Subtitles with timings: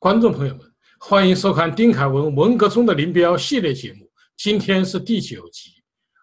[0.00, 0.62] 观众朋友们，
[0.98, 4.10] 欢迎收看丁凯文文革中的林彪系列节目。
[4.34, 5.72] 今天是第九集。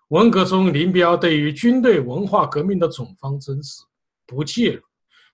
[0.07, 3.83] 文革中，林彪对于军队文化革命的总方针是
[4.25, 4.81] 不介入，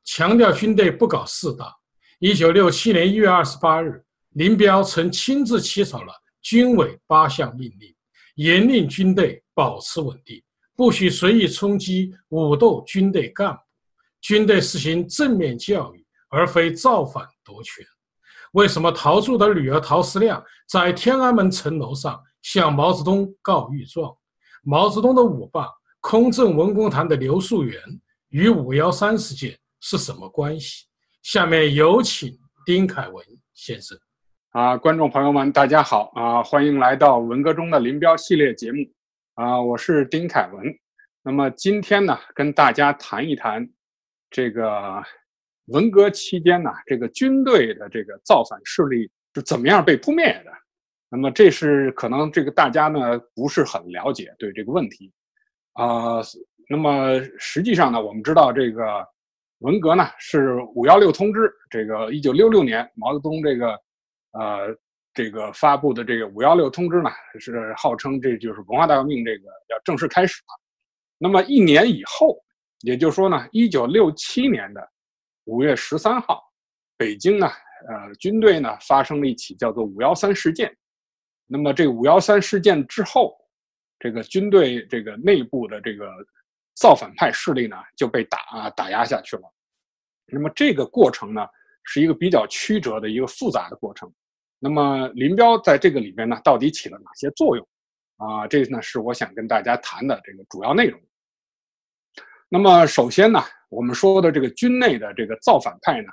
[0.04, 1.74] 强调军队不搞四大。
[2.20, 7.96] 一九六七年一月二十八日，林彪曾亲自起草了军委八项命令，
[8.36, 10.44] 严令军队保持稳定，
[10.76, 13.62] 不许随意冲击、武斗军队干部，
[14.20, 17.86] 军队实行正面教育，而非造反夺权。
[18.54, 24.16] 为什么陶铸的女儿陶思亮在天安门城楼上向毛泽东告御状？
[24.64, 25.68] 毛泽东的舞伴
[26.02, 27.82] 空政文工团的刘树元
[28.30, 30.86] 与五幺三事件是什么关系？
[31.24, 33.26] 下面有请丁凯文
[33.56, 33.98] 先生。
[34.52, 38.78] 啊，观众朋友们，大家好啊，欢迎来到文革中的林彪系列节目
[39.34, 40.64] 啊，我是丁凯文。
[41.24, 43.68] 那么今天呢，跟大家谈一谈
[44.30, 45.02] 这个。
[45.68, 50.52] 文革期间呢，这个军队的这个造反势力是怎么样被扑灭的？
[51.10, 55.12] 那么这是可能这个大家呢不是很了解对这个问题
[55.74, 56.22] 啊。
[56.70, 59.08] 那么实际上呢，我们知道这个
[59.60, 63.68] 文革呢是五幺六通知，这个一九六六年毛泽东这个
[64.32, 64.76] 呃
[65.14, 70.60] 这个发布的这个五幺六通知呢，是号称这就是文化大革命这个要正式开始了。
[71.18, 72.38] 那么一年以后，
[72.82, 74.90] 也就是说呢，一九六七年的。
[75.46, 76.42] 五月十三号，
[76.96, 77.48] 北京呢，
[77.90, 80.74] 呃，军队呢发生了一起叫做“五幺三”事件。
[81.48, 83.36] 那么这“五幺三”事件之后，
[84.00, 86.10] 这个军队这个内部的这个
[86.76, 89.44] 造反派势力呢就被打打压下去了。
[90.28, 91.46] 那么这个过程呢
[91.84, 94.10] 是一个比较曲折的一个复杂的过程。
[94.60, 97.68] 那么林彪在这个里边呢到底起了哪些作用？
[98.16, 100.98] 啊，这呢是我想跟大家谈的这个主要内容。
[102.48, 103.44] 那么首先呢。
[103.74, 106.10] 我们说的这个军内的这个造反派呢，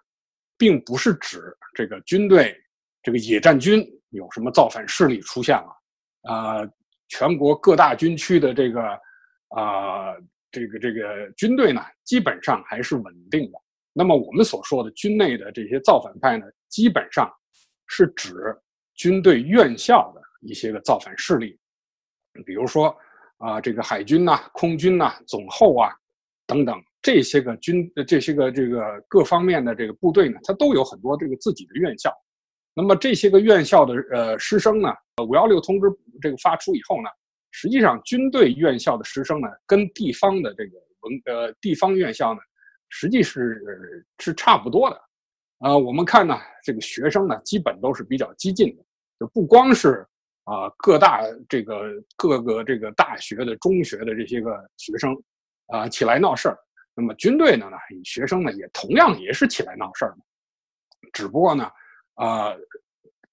[0.57, 2.57] 并不是指这个军队
[3.03, 6.69] 这个野战军有什么造反势力出现了，啊，
[7.09, 8.83] 全国各大军区的这个
[9.49, 10.17] 啊
[10.51, 13.59] 这个这个军队呢，基本上还是稳定的。
[13.93, 17.31] 那么我们所说的军内的这些造反派呢，基本上
[17.89, 18.33] 是指
[18.95, 21.59] 军队院校的一些个造反势力，
[22.47, 22.97] 比如说
[23.37, 25.93] 啊这个海军呐、空军呐、总后啊
[26.47, 26.83] 等等。
[27.03, 32.13] 这些个军，这些个这个各方面的这个部队呢，它都有很多这个自己的院校。
[32.75, 34.93] 那么这些个院校的呃师生呢，
[35.27, 35.89] 五幺六通知
[36.21, 37.09] 这个发出以后呢，
[37.51, 42.41] 实际上军队院校的师生呢，跟地方的这个文呃地方院校呢，
[42.91, 45.01] 实际是是差不多的。
[45.59, 48.85] 啊，我们看呢，这个学生呢，基本都是比较激进的，
[49.19, 50.07] 就不光是
[50.45, 51.83] 啊各大这个
[52.17, 55.15] 各个这个大学的中学的这些个学生
[55.69, 56.59] 啊起来闹事儿。
[56.95, 57.71] 那么军队呢？
[57.71, 60.15] 呢，学生呢也同样也是起来闹事儿
[61.13, 61.71] 只不过呢，
[62.15, 62.55] 啊，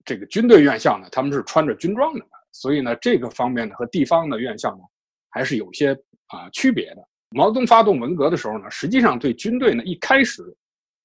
[0.06, 4.84] 这个军队院校呢，他们是穿着军装的，所以呢，这个方面呢和地方的院校呢
[5.30, 5.92] 还是有些
[6.28, 7.08] 啊区别的。
[7.32, 10.42] 毛泽东发动文革的时候呢，实际上对军队呢一开始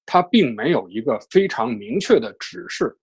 [0.05, 2.95] 他并没有一个非常明确的指示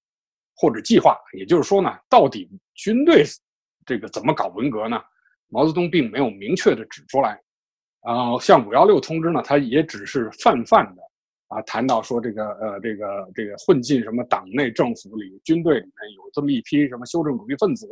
[0.56, 3.24] 或者计划，也就是说呢，到底军队
[3.84, 5.00] 这个怎么搞文革呢？
[5.48, 7.40] 毛泽东并没有明确的指出来。
[8.00, 11.02] 啊，像五幺六通知呢，他也只是泛泛的
[11.48, 17.86] 啊谈到说这个呃这个这个混进什么党内政府里军队里面有这么一批什么修正主义分子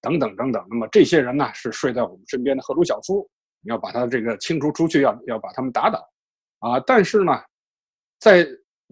[0.00, 0.66] 等等等等。
[0.68, 3.26] 那么这些人呢是睡在我们身边的赫鲁晓夫，
[3.62, 5.98] 你要把他这个清除出去，要要把他们打倒
[6.58, 6.78] 啊。
[6.80, 7.32] 但是呢，
[8.18, 8.46] 在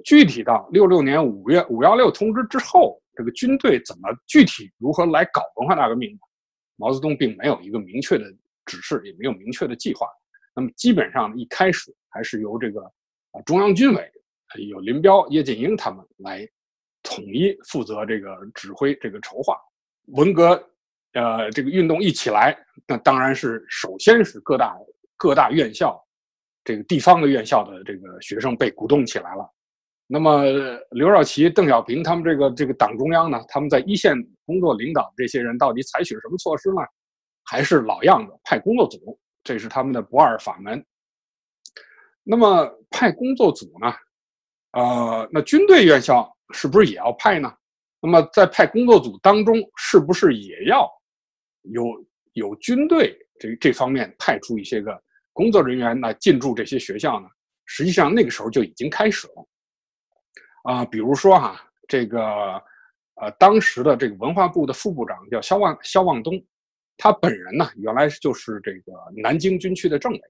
[0.04, 6.18] 具体到六六年五月五幺六通知之后，这个军队怎么具体如何来搞文化大革命，
[6.76, 8.24] 毛泽东并没有一个明确的
[8.64, 10.06] 指示，也没有明确的计划。
[10.56, 12.80] 那么基本上一开始还是由这个
[13.32, 14.10] 啊中央军委，
[14.70, 16.48] 有林彪、叶剑英他们来
[17.02, 19.54] 统一负责这个指挥这个筹划。
[20.14, 20.70] 文革，
[21.12, 24.74] 呃，这个运动一起来，那当然是首先是各大
[25.18, 26.02] 各大院校，
[26.64, 29.46] 这个地方的院校的这个学生被鼓动起来了。
[30.06, 30.44] 那么
[30.92, 34.16] 刘少奇、邓小平他们这个这个党中央呢，他们在一线
[34.46, 36.76] 工作领导这些人到底采取什么措施呢？
[37.44, 39.18] 还是老样子，派工作组。
[39.46, 40.84] 这是他们的不二法门。
[42.24, 43.94] 那么派工作组呢？
[44.72, 47.50] 呃，那军队院校是不是也要派呢？
[48.00, 50.90] 那么在派工作组当中，是不是也要
[51.62, 51.84] 有
[52.32, 55.00] 有军队这这方面派出一些个
[55.32, 57.28] 工作人员来进驻这些学校呢？
[57.66, 59.48] 实际上那个时候就已经开始了。
[60.64, 62.60] 啊，比如说哈，这个
[63.20, 66.44] 呃，当时的这个文化部的副部长叫肖望肖望东。
[66.96, 70.20] 他本人呢，原来就是这个南京军区的政委。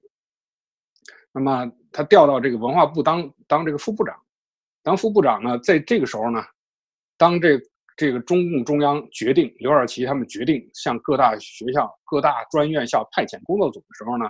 [1.31, 4.19] 那么他调到这个文化部当当这个副部长，
[4.81, 6.43] 当副部长呢，在这个时候呢，
[7.17, 7.59] 当这
[7.95, 14.29] 这个中共中央决定刘少奇他们决定向各大学校、各大专院校派遣工作组的时候呢，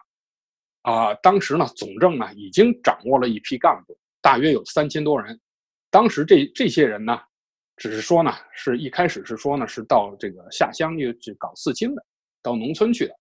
[0.82, 5.40] 啊，当时呢总政呢已经掌握了一批干部，大约有三千多人。
[5.90, 7.18] 当时这这些人呢，
[7.78, 12.06] 只是说呢，是一开始是说呢是到这个下乡去去搞四清的，
[12.48, 13.14] 到农村去的。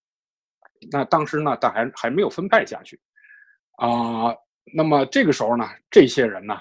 [0.93, 3.01] 那当时呢，但还还没有分派下去，
[3.79, 4.35] 啊，
[4.75, 6.55] 那么这个时候呢，这些人呢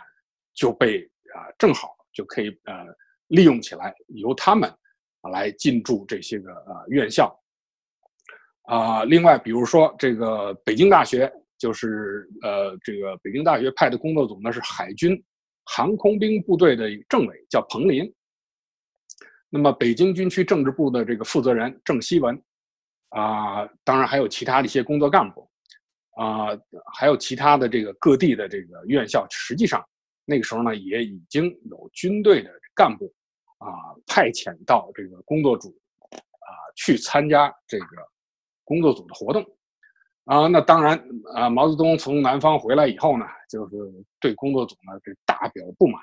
[0.54, 1.04] 就被
[1.36, 2.86] 啊正好就可以呃
[3.28, 4.74] 利用起来，由他们
[5.34, 7.38] 来进驻这些个呃院校，
[8.64, 15.22] 啊，另外比如说这个北京大学，就是呃这个北京大学派的工作组呢是海军
[15.66, 18.12] 航空兵部队的政委，叫彭林，
[19.50, 22.42] 那么北京军区政治部的这个负责人郑希文。
[23.16, 25.50] 啊，当然还有其他的一些工作干部，
[26.18, 26.48] 啊，
[26.94, 29.82] 还有其他的这个各地的这个院校，实际上
[30.26, 33.06] 那个时候呢，也已经有军队的干部
[33.60, 35.70] 啊派遣到这个工作组
[36.10, 37.86] 啊去参加这个
[38.66, 39.42] 工作组的活动
[40.26, 40.48] 啊。
[40.48, 41.02] 那当然
[41.34, 43.76] 啊，毛泽东从南方回来以后呢，就是
[44.20, 46.02] 对工作组呢这大表不满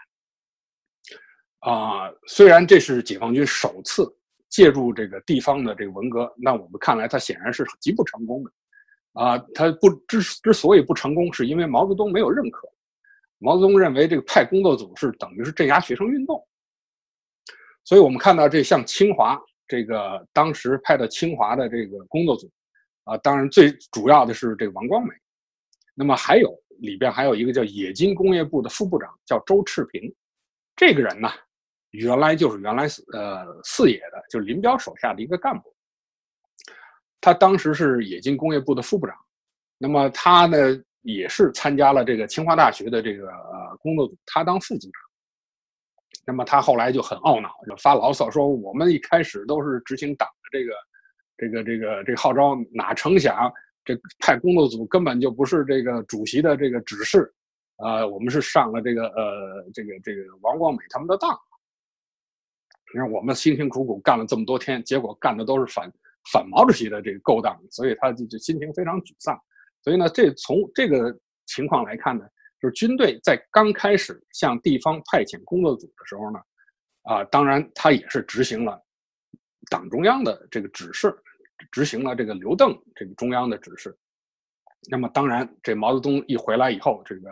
[1.58, 2.10] 啊。
[2.26, 4.10] 虽然这是解放军首次。
[4.52, 8.52] 借助这个地方的这个文革，那我们看来他显然是极不成功的，
[9.14, 12.68] 啊，他不之之所以不成功，是因为毛泽东没有认可。
[13.38, 16.46] 毛泽东认为这个派工作组是等于是镇压学生运动，
[17.82, 22.48] 所以我们看到这像清华这个当时派到清华的这个工作组，
[23.04, 25.14] 啊，当然最主要的是这个王光美，
[25.94, 30.14] 那么还有里边还有一个叫冶金工业部的副部长叫周赤平，
[30.76, 31.28] 这个人呢。
[31.92, 35.74] 原来就是原来呃四野的，就是林彪手下的一个干部。
[37.20, 39.16] 他当时是冶金工业部的副部长，
[39.78, 40.56] 那么他呢
[41.02, 45.00] 也是参加了这个清华大学的这个呃工作组，他当副组长。
[46.26, 50.72] 那么他后来就很懊恼，就发牢骚说：“我们一开始都是执行党的这个
[51.36, 53.52] 这个这个这个号召，哪成想
[53.84, 57.32] 这派工作组根本就不是这个主席的这个指示，
[57.76, 61.38] 啊，我们是上了这个呃这个这个王光美他们的当。”
[62.92, 65.90] 你看，我们辛辛苦苦干了这么多天，结果干的都是反
[66.30, 69.40] 反毛主席的这个勾当，所以他就就心情非常沮丧。
[69.82, 71.16] 所以呢，这从这个
[71.46, 72.24] 情况来看呢，
[72.60, 76.38] 就是军队在刚开始向地方派遣工作组的时候呢，
[77.04, 78.78] 啊，当然他也是执行了
[79.70, 81.16] 党中央的这个指示，
[81.70, 83.96] 执行了这个刘邓这个中央的指示。
[84.90, 87.30] 那么，当然这毛泽东一回来以后，这个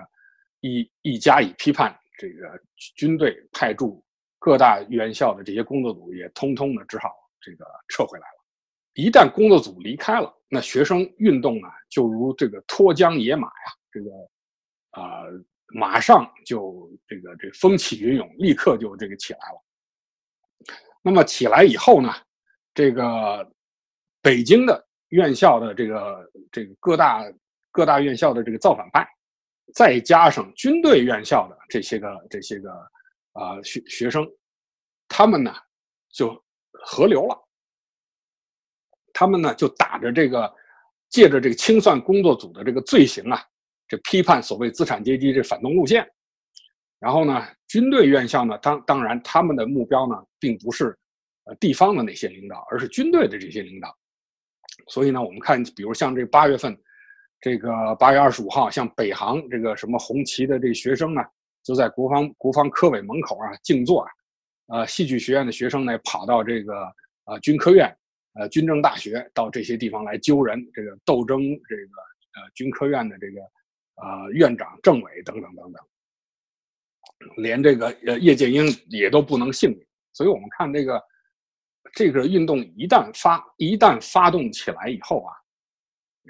[0.60, 2.60] 一一加以批判，这个
[2.96, 4.02] 军队派驻。
[4.40, 7.10] 各大院校的这些工作组也通通的只好
[7.42, 8.44] 这个撤回来了。
[8.94, 14.10] 一旦工作组离开了，那学生运动呢，就如这个脱缰野马呀，这个
[14.92, 15.24] 啊，
[15.74, 20.74] 马上就这个这风起云涌，立刻就这个起来了。
[21.02, 22.10] 那么起来以后呢，
[22.72, 23.46] 这个
[24.22, 27.22] 北京的院校的这个这个各大
[27.70, 29.06] 各大院校的这个造反派，
[29.74, 32.90] 再加上军队院校的这些个这些个。
[33.32, 34.26] 啊，学学生，
[35.08, 35.54] 他们呢
[36.10, 36.34] 就
[36.72, 37.36] 合流了。
[39.12, 40.52] 他们呢就打着这个，
[41.08, 43.42] 借着这个清算工作组的这个罪行啊，
[43.86, 46.08] 这批判所谓资产阶级这反动路线。
[46.98, 50.96] 然后呢，军队院校呢，当当然他们的目标呢，并不是
[51.44, 53.94] 呃地方的那些领导，而是军队的这些领导。
[54.88, 56.76] 所以呢，我们看，比如像这八月份，
[57.40, 61.28] 这个八月二十五号，像北航这个什么红旗的这学生啊。
[61.62, 64.10] 就在国防国防科委门口啊静坐啊，
[64.68, 66.72] 呃，戏剧学院的学生呢跑到这个
[67.24, 67.94] 呃军科院、
[68.34, 71.92] 呃军政大学到这些地方来揪人，这个斗争这个
[72.34, 73.40] 呃军科院的这个
[73.96, 75.84] 呃院长、政委等等等等，
[77.36, 79.86] 连这个呃叶剑英也都不能幸免。
[80.14, 81.02] 所以我们看这个
[81.92, 85.34] 这个运动一旦发一旦发动起来以后啊，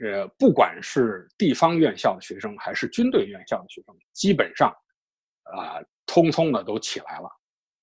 [0.02, 4.74] 呃，不管是地方院校的学生还是军队院校的学生，基本上。
[5.44, 7.28] 啊，通通的都起来了，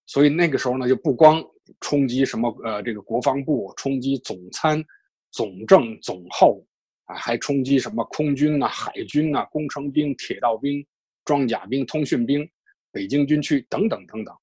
[0.06, 1.44] 所以那个时候呢，就不光
[1.82, 4.84] 冲击什么呃这个国防部，冲击总参、
[5.32, 6.66] 总政、总后，
[7.06, 10.86] 啊，还冲击什么空军呐、海军呐、工程兵、铁道兵、
[11.26, 12.50] 装甲兵、通讯兵、
[12.92, 14.36] 北京军区等等等等，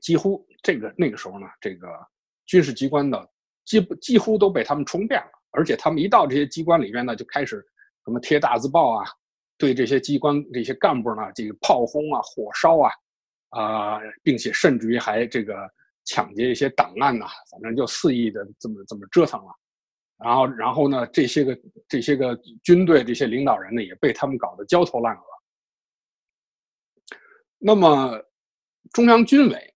[0.00, 1.88] 几乎这个那个时候呢，这个
[2.46, 3.30] 军事机关的
[3.64, 7.64] 几几乎都被他们冲遍了，而且他们一到这些机关里面呢，就开始
[8.04, 9.04] 什么贴大字报啊。
[9.62, 12.90] 对这些机关这些干部呢，这个炮轰啊、火烧啊，
[13.50, 15.54] 啊，并且甚至于还这个
[16.04, 19.54] 抢劫一些档案呐，反正就肆意的这么这么折腾了。
[20.18, 25.22] 然后，然后呢，这些个这些个军队这些领导人呢，也被他们搞得焦头烂额。
[27.56, 28.20] 那么，
[28.92, 29.74] 中央军委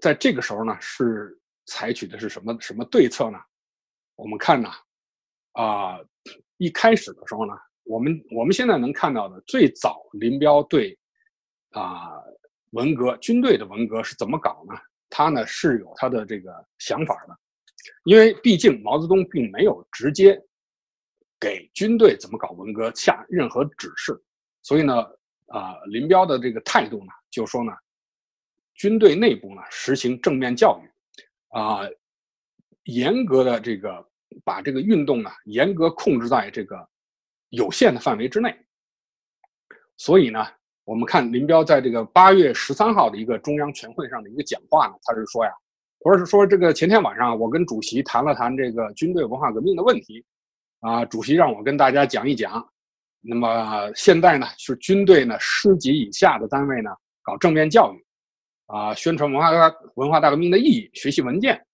[0.00, 3.38] 在这个时候呢，是采取的是什么什么对策呢？
[4.16, 4.68] 我们看呢，
[5.52, 6.00] 啊，
[6.56, 7.52] 一开始的时候呢，
[7.86, 10.98] 我们我们现在能看到的最早林彪对
[11.70, 12.20] 啊
[12.70, 14.74] 文革军队的文革是怎么搞呢？
[15.08, 17.38] 他呢是有他的这个想法的，
[18.04, 20.38] 因为毕竟毛泽东并没有直接
[21.38, 24.20] 给军队怎么搞文革下任何指示，
[24.62, 24.94] 所以呢，
[25.46, 27.72] 啊，林彪的这个态度呢，就说呢。
[28.74, 31.80] 军队内部呢，实行正面教育，啊，
[32.84, 34.06] 严格的这个
[34.44, 36.86] 把这个运动呢，严格控制在这个
[37.50, 38.54] 有限的范围之内。
[39.96, 40.46] 所以呢，
[40.84, 45.50] 我们看林彪在这个八月十三号的一个中央全会上的一个讲话呢，他是说呀，
[46.00, 50.24] 我是说这个前天晚上我跟主席谈了谈这个军队文化革命的问题，
[50.80, 52.66] 啊，主席让我跟大家讲一讲。
[53.20, 56.90] 那么现在呢，是军队呢师级以下的单位呢
[57.22, 58.06] 搞正面教育。
[58.66, 59.48] 啊，宣传文化
[59.94, 61.64] 文化大革命的意义，学习文件，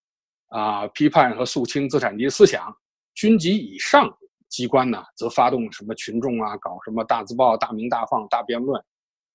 [0.48, 2.70] 啊，批判和肃清资产阶级思想。
[3.14, 4.14] 军级以上
[4.52, 8.78] 机关呢，则发动什么群众啊，搞什么大字报、大鸣大放、大辩论，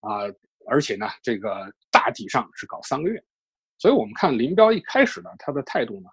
[0.02, 0.22] 啊，
[0.68, 3.20] 而且呢，这个大体上是搞三个月。
[3.80, 6.10] 所以我们看林彪一开始呢，他的态度呢，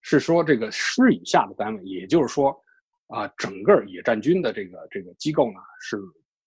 [0.00, 2.58] 是说这个师以下的单位，也就是说，
[3.08, 5.98] 啊，整个野战军的这个这个机构呢，是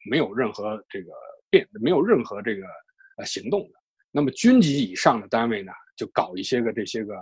[0.10, 1.12] 没有任何这个
[1.52, 2.66] 变，没有任何这个
[3.18, 3.80] 呃行动的。
[4.10, 7.16] 那么军级以上的单位呢，就搞一些个这些个，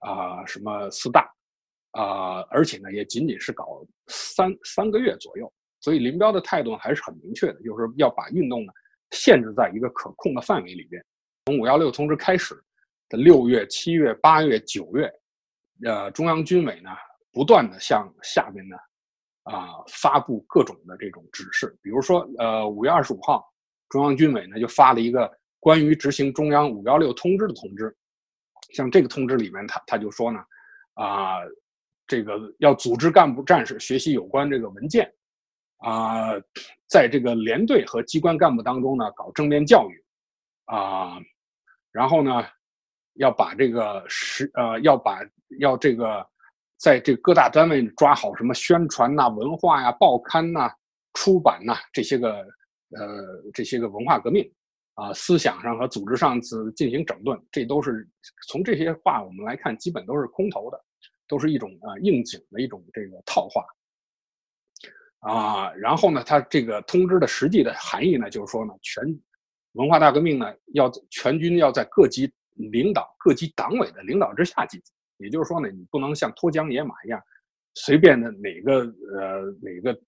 [0.00, 1.32] 啊什么四大，
[1.94, 5.52] 啊，而且呢也仅仅是搞三三个月左右。
[5.80, 8.72] 所以林彪的态度还是很明确的，就是要把运动呢
[9.10, 11.04] 限制在一个可控的范围里边。
[11.46, 12.54] 从五幺六通知开始
[13.08, 15.12] 的六月、七月、八月、九月，
[15.84, 16.90] 呃，中央军委呢
[17.32, 18.76] 不断的向下边呢，
[19.42, 21.76] 啊发布各种的这种指示。
[21.82, 23.44] 比如说，呃，五月二十五号，
[23.88, 25.30] 中央军委呢就发了一个。
[25.60, 27.96] 关于执行中央五幺六通知的通知，
[28.74, 30.38] 像这个通知里面，他他就说呢，
[30.92, 31.38] 啊，
[32.06, 35.12] 这个要组织干部战士学习有关这个文件，
[35.78, 36.32] 啊，
[36.88, 40.04] 在这个连队和机关干部当中呢，搞正面教育，
[40.66, 41.18] 啊，
[41.92, 42.44] 然后呢，
[43.14, 45.20] 要把这个实呃，要把
[45.58, 46.26] 要这个，
[46.78, 50.70] 在这各大单位抓好什么宣传呐、文化呀、报刊呐、
[51.14, 52.30] 出版呐这些个
[52.90, 54.50] 呃这些个文化革命。
[54.96, 56.40] 啊，思想上和组织上
[56.76, 58.08] 进行整顿，这都是
[58.46, 60.80] 从这些话我们来看，基本都是空头的，
[61.28, 63.64] 都是一种啊应景的一种这个套话。
[65.20, 69.02] 啊，然后呢，他这个通知的实际的含义呢，就是说呢，全
[69.72, 77.20] 文化大革命呢，要全军要在各级领导、各级党委的领导之下进行，也就是说呢，你不能像脱缰野马一样，
[77.74, 78.80] 随便的哪个
[79.18, 79.98] 呃哪个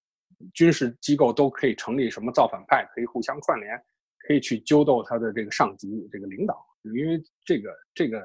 [0.53, 3.79] 军事机构都可以成立什么造反派，可以互相串联。
[4.27, 6.61] 可以去揪斗他的这个上级、这个领导，
[6.93, 8.21] 因为这个这个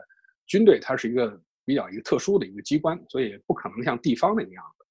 [0.49, 4.85] 军队它是一个比较一个特殊的一个机关，所以不可能像地方那个样子。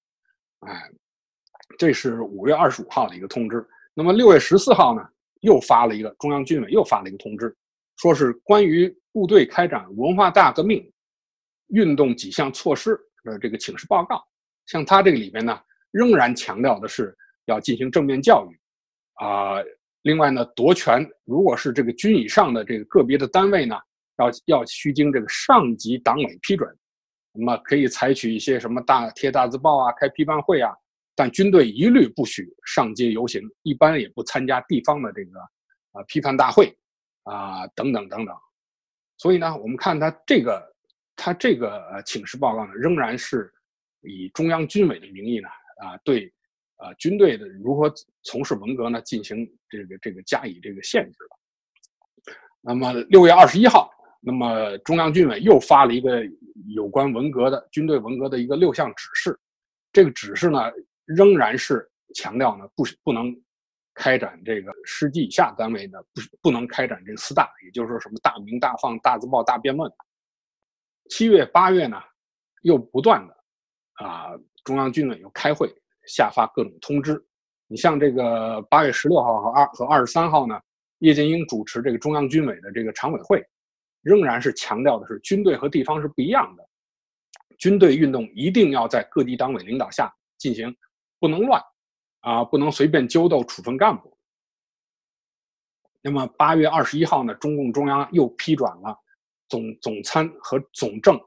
[0.67, 0.91] 哎，
[1.77, 3.65] 这是五月二十五号的一个通知。
[3.93, 5.01] 那么六月十四号呢，
[5.41, 7.55] 又发了一个中央军委又发了一个通知，
[7.97, 10.89] 说是关于部队开展文化大革命
[11.67, 14.23] 运动几项措施的这个请示报告。
[14.67, 15.59] 像他这个里边呢，
[15.91, 18.59] 仍然强调的是要进行正面教育
[19.15, 19.57] 啊。
[20.03, 23.75] 另外呢，夺权如果是这个军以上的这个个别的单位呢，
[24.21, 26.69] 要要需经这个上级党委批准，
[27.33, 30.71] 那么可以采取一些什么大贴大字报啊，开批判会啊，
[31.15, 35.39] 但军队一律不许上街游行，一般也不参加地方的这个
[35.93, 36.77] 啊批判大会
[37.23, 38.35] 啊等等等等。
[39.17, 40.75] 所以呢，我们看他这个
[41.15, 43.51] 他这个请示报告呢，仍然是
[44.01, 45.47] 以中央军委的名义呢
[45.83, 46.31] 啊对。
[46.81, 48.99] 啊，军队的如何从事文革呢？
[49.03, 52.33] 进行这个这个加以这个限制了。
[52.59, 53.87] 那么六月二十一号，
[54.21, 56.23] 那么中央军委又发了一个
[56.75, 59.37] 有关文革的军队文革的一个六项指示。
[59.91, 60.71] 这个指示呢，
[61.05, 61.85] 仍然是
[62.15, 63.35] 强调呢，不不能
[63.93, 69.91] 开展这个师级以下单位的不不能开展这个四大，也就是说什么大鸣大放、大字报、大辩论。
[71.09, 71.97] 七月八月呢，
[72.61, 73.35] 又不断的
[74.05, 74.31] 啊，
[74.63, 75.69] 中央军委又开会。
[76.07, 77.23] 下发各种通知，
[77.67, 80.59] 你像这个八月十六号和二和二十三号呢，
[80.97, 83.39] 叶剑英主持这个中央军委的这个常委会，
[84.01, 86.67] 仍然是强调的是军队和地方是不一样的，
[87.57, 90.75] 军队运动一定要在各级党委领导下进行，
[91.19, 91.61] 不能乱，
[92.21, 94.17] 啊，不能随便揪斗处分干部。
[96.01, 98.97] 那么八月二十一号呢，中共中央又批转了
[99.47, 101.19] 总总参和总政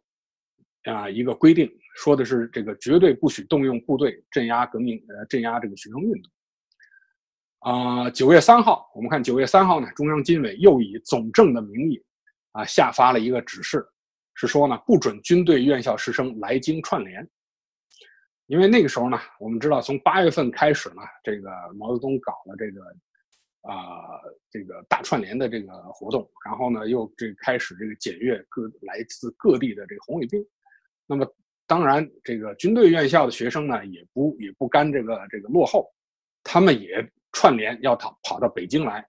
[0.85, 1.71] 啊一个规定。
[1.97, 6.33] 说的是这个绝对不许动用部队镇压革命，呃，镇压这个学生运动。
[7.61, 12.05] 啊，九月三号，我们看九月三号呢，中央军委又以总政的名义，
[12.55, 13.87] 啊下发了一个指示，
[14.35, 17.25] 是说呢不准军队院校师生来京串联。
[18.47, 22.83] 因为那个时候呢，我们知道从八月份开始呢，这个毛泽东搞了这个
[23.63, 24.21] 啊
[24.51, 30.45] 这个大串联的这个活动，然后呢又这开始这个检阅各来自各地的这个红卫兵。
[31.07, 31.27] 那么
[31.67, 35.91] 当然，这个军队院校的学生呢也不也不甘这个这个落后，
[36.43, 39.03] 他们也串联要跑跑到北京来，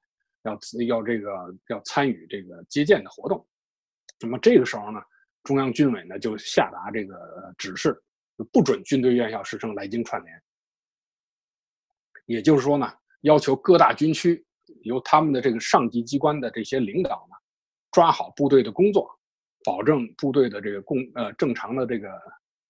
[0.45, 1.29] 要要这个
[1.67, 3.45] 要参与这个接见的活动。
[4.21, 5.01] 那么这个时候呢，
[5.43, 8.01] 中央军委呢就下达这个指示。
[8.51, 10.43] 不准军队院校师生来京串联，
[12.25, 14.45] 也就是说呢，要求各大军区
[14.81, 17.35] 由他们的这个上级机关的这些领导呢，
[17.93, 19.09] 抓好部队的工作，
[19.63, 22.09] 保证部队的这个共呃正常的这个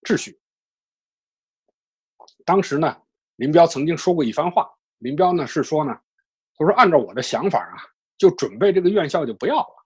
[0.04, 0.40] 秩序。
[2.46, 3.02] 当时呢，
[3.38, 6.00] 林彪曾经说过一番话，林彪呢是说呢，
[6.58, 7.78] 他说按照我的想法啊，
[8.18, 9.86] 就准备这个院校就不要了，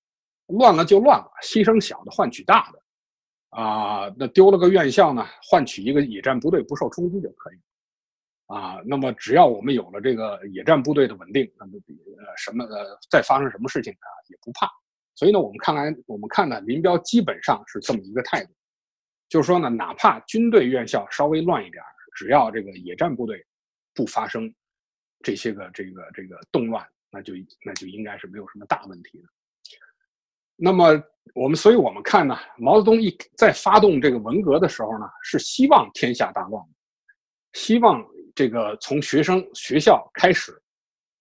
[0.58, 2.80] 乱了就乱了，牺牲小的换取大的。
[3.50, 7.58] 啊，那丢了个院校呢，换取一个野战部队不受冲击就可以。
[8.46, 11.72] 啊，那么只要我们有了这个野战部队的稳定，那么
[12.18, 14.70] 呃什么呃再发生什么事情啊也不怕。
[15.16, 18.52] 所以呢，我们看来我们看呢，林彪基本上是这么一个态度，
[19.28, 21.84] 就是说呢，哪怕军队院校稍微乱一点
[22.16, 23.44] 只要这个野战部队
[23.94, 24.54] 不发生
[25.22, 27.34] 这些个这个这个动乱，那就
[27.66, 29.24] 那就应该是没有什么大问题的。
[30.56, 31.02] 那么
[31.34, 36.64] 我们，所以我们看呢，毛泽东一在发动这个文革的时候呢，是希望天下大乱，
[37.54, 40.62] 希望这个从学生学校开始，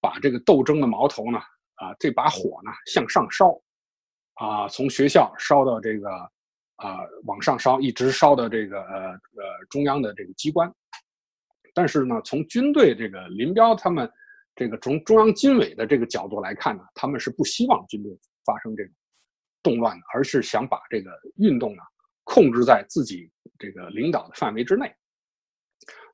[0.00, 1.38] 把这个斗争的矛头呢，
[1.75, 3.61] 啊，这把火呢向上烧，
[4.35, 6.11] 啊，从学校烧到这个
[6.76, 10.73] 啊往上烧，一直烧到这个呃呃中央的这个机关。
[11.78, 14.10] 但是呢，从军队这个林彪他们
[14.56, 18.10] 这个从中央军委的这个角度来看呢，他们是不希望军队
[18.45, 18.93] 发生这种。
[19.60, 21.82] 动乱的，而是想把这个运动呢
[22.23, 24.91] 控制在自己这个领导的范围之内。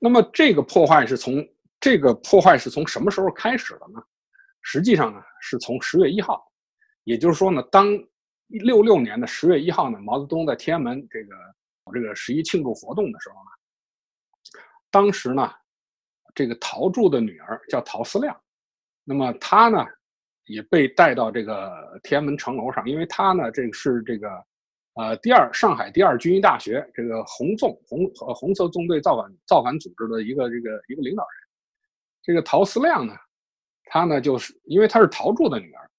[0.00, 1.46] 那么，这个破坏是从
[1.79, 4.03] 这个破坏是从什么时候开始的呢？
[4.62, 6.42] 实际上呢，是从十月一号，
[7.05, 7.87] 也就是说呢，当
[8.48, 11.35] 六六年的十月一号呢，毛泽东在天安门这个
[11.92, 13.50] 这个十一庆祝活动的时候呢，
[14.94, 15.50] 当时呢，
[16.37, 18.40] 这个陶铸的女儿叫陶思亮，
[19.02, 19.85] 那么她呢？
[20.46, 24.28] 也被带到这个天安门城楼上，因为他呢，这个是这个，
[24.92, 31.48] 呃，第二上海第二军医大学这个红纵红呃红色纵队造反造反组织的一个这个一个领导人。
[32.22, 33.14] 这个陶思亮呢，
[33.87, 35.90] 他呢就是因为他是陶铸的女儿，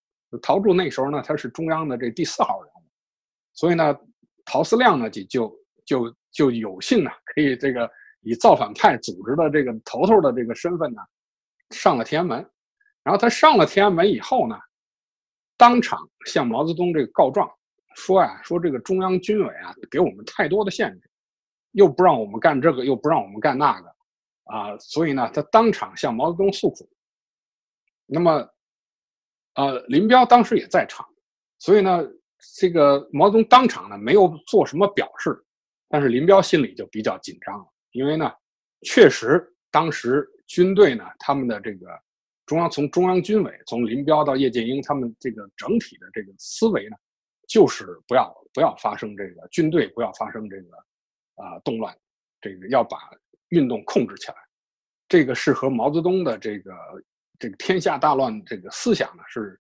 [0.43, 2.85] 陶铸那时候呢他是中央的这第四号人物，
[3.53, 3.97] 所以呢，
[4.45, 7.89] 陶思亮呢就就就就有幸呢可以这个
[8.25, 11.01] 以造反派组织的这个头头的这个身份呢，
[11.69, 12.37] 上了天安门。
[13.03, 14.57] 然后他上了天安门以后呢，
[15.55, 17.47] 当场向毛泽东这个告状，
[17.95, 21.07] 说呀，说这个中央军委啊给我们太多的限制，
[21.73, 23.87] 又不让我们干这个，又不让我们干那个，
[24.45, 26.89] 啊，所以呢，他当场向毛泽东诉苦。
[28.07, 28.49] 那么，
[29.53, 31.07] 呃，林彪当时也在场，
[31.59, 32.03] 所以呢，
[32.57, 35.45] 这个毛泽东当场呢没有做什么表示，
[35.89, 38.31] 但是林彪心里就比较紧张了，因为呢，
[38.81, 41.87] 确实当时军队呢他们的这个。
[42.47, 46.95] 中央从中央军委，从林彪到叶剑英，他们这个整体的这个思维呢，
[47.47, 50.77] 就是不要不要发生这个军队不要发生这个
[51.43, 51.97] 啊动乱，
[52.39, 52.99] 这个要把
[53.49, 54.35] 运动控制起来，
[55.09, 56.71] 这个是和毛泽东的这个
[57.39, 59.59] 这个天下大乱这个思想呢是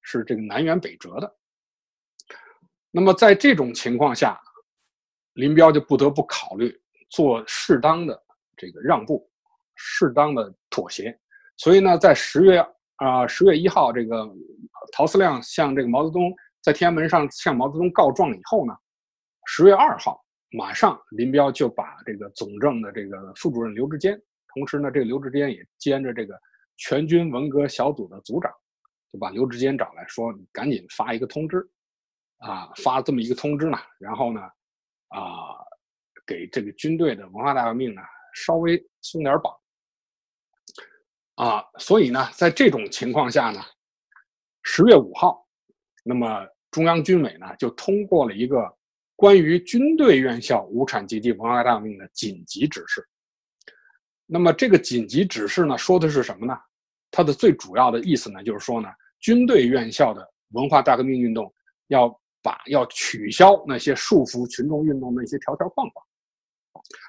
[0.00, 1.36] 是这个南辕北辙的。
[2.90, 4.40] 那么在这种情况下，
[5.34, 6.74] 林彪就不得不考虑
[7.08, 8.20] 做适当的
[8.56, 9.28] 这个让步，
[9.74, 11.16] 适当的妥协。
[11.56, 12.66] 所以呢，在十月
[12.96, 14.28] 啊十月一号，这个
[14.92, 18.74] 陶思亮向这个毛泽东在天安门上向毛泽东告状以后呢，
[19.46, 24.20] 十月二号，马上林彪就把这个总政的这个副主任刘志坚，
[24.54, 26.38] 同时呢，这个刘志坚也兼着这个
[26.76, 28.52] 全军文革小组的组长，
[29.12, 31.66] 就把刘志坚找来说：“你赶紧发一个通知，
[32.38, 34.40] 啊，发这么一个通知呢，然后呢，
[35.08, 35.56] 啊，
[36.26, 38.02] 给这个军队的文化大革命呢
[38.34, 39.54] 稍微松点绑。”
[41.36, 43.60] 啊，所以呢，在这种情况下呢，
[44.62, 45.46] 十月五号，
[46.02, 48.74] 那么中央军委呢就通过了一个
[49.14, 53.06] 关于军队院校无产阶级文化大革命的紧急指示。
[54.24, 56.58] 那么这个紧急指示呢，说的是什么呢？
[57.10, 58.88] 它的最主要的意思呢，就是说呢，
[59.20, 61.52] 军队院校的文化大革命运动
[61.88, 62.08] 要
[62.40, 66.05] 把要取消那些束缚群众运动的一些条条框框。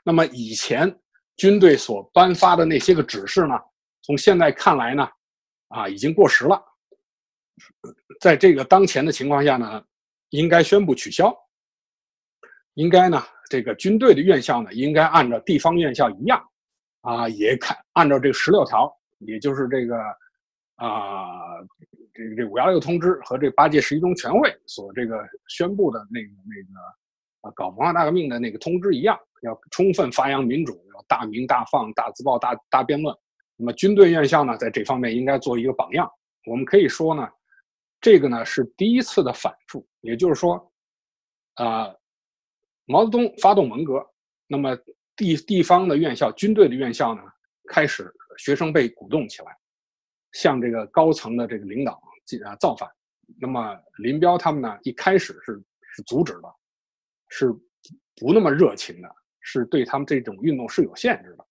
[0.03, 0.93] 那么以前
[1.35, 3.53] 军队所颁发的那些个指示呢？
[4.03, 5.05] 从现在看来呢，
[5.67, 6.63] 啊，已经过时了。
[8.21, 9.83] 在这个当前的情况下呢，
[10.29, 11.35] 应该宣布取消，
[12.75, 16.41] 应该呢，这个军队的院校呢，应该按照地方院校一样，
[17.01, 19.97] 啊，也看按照这十六条，也就是这个
[20.75, 21.59] 啊，
[22.13, 26.79] 这个这五幺六通知和这八届十一中全会所这个宣布的那个那个
[27.55, 33.15] 搞文化大革命的那个通知一样，要充分发扬民主，要大鸣大放、大自报、大大辩论。
[33.55, 36.09] 那么军队院校呢，在这方面应该做一个榜样。
[36.45, 37.27] 我们可以说呢。
[37.99, 40.71] 这个呢是第一次的反复，也就是说，
[41.55, 41.91] 啊，
[42.85, 44.05] 毛泽东发动文革，
[44.45, 44.77] 那么
[45.15, 47.23] 地地方的院校、军队的院校呢，
[47.67, 49.47] 开始学生被鼓动起来，
[50.33, 52.87] 向这个高层的这个领导进啊造反。
[53.41, 55.59] 那么林彪他们呢，一开始是
[55.95, 56.55] 是阻止的，
[57.29, 57.51] 是
[58.15, 59.09] 不那么热情的，
[59.41, 61.45] 是对他们这种运动是有限制的。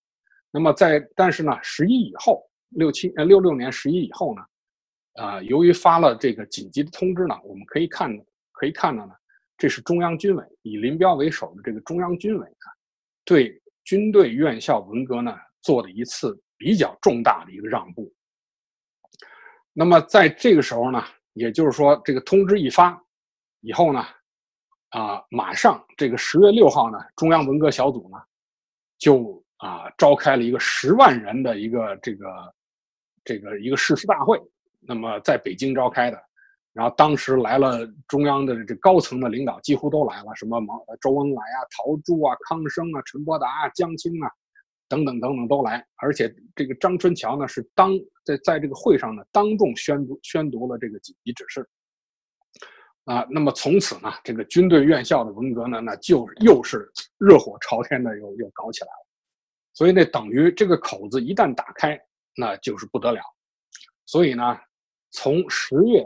[0.50, 4.42] 那么在但是呢，十一以后，六七呃六六年十一以后呢？
[5.22, 8.10] 啊，由于发了这个紧急的通知呢，我们可以看，
[8.52, 9.14] 可以看到呢，
[9.56, 12.66] 这是中央军委以林彪为首的这个中央军委呢，
[13.24, 18.12] 对军队院校文革呢做的一次比较重大的一个让步。
[19.72, 23.02] 那么在这个时候呢，也就是说这个通知一发
[23.60, 24.04] 以后呢，
[24.90, 28.16] 啊，马上这个十月六号呢，中央文革小组呢，
[28.98, 32.54] 就啊召开了一个十万人的一个这个
[33.24, 34.40] 这个一个誓师大会。
[34.80, 36.22] 那么在北京召开的，
[36.72, 44.30] 然后当时来了中央的这高层的领导，几乎都来了，什么毛周恩来啊、陶铸啊、康生啊、陈伯达啊、江青啊，
[44.88, 45.84] 等等等等都来。
[45.96, 47.90] 而且这个张春桥呢，是当
[48.24, 51.68] 在在这个会上呢，当众宣读宣读了这个紧急指示。
[53.06, 56.88] 啊，那么从此呢，这个军队院校的文革呢，那就又是
[57.18, 59.06] 热火朝天的又又搞起来了。
[59.72, 62.00] 所以那等于这个口子一旦打开，
[62.36, 63.20] 那就是不得了。
[64.04, 64.56] 所以呢。
[65.12, 66.04] 从十月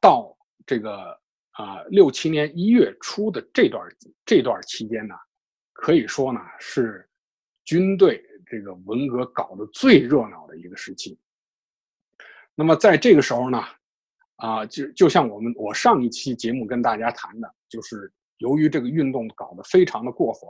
[0.00, 1.16] 到这个
[1.52, 3.80] 啊六七年一月初的这段
[4.24, 5.14] 这段期间呢，
[5.72, 7.08] 可以说呢是
[7.64, 11.16] 军队这个文革搞得最热闹的一个时期。
[12.56, 13.62] 那么在这个时候呢，
[14.40, 20.48] 啊就就像我们我上一期节目跟大家谈的，就是由于这个运动搞得非常的过火，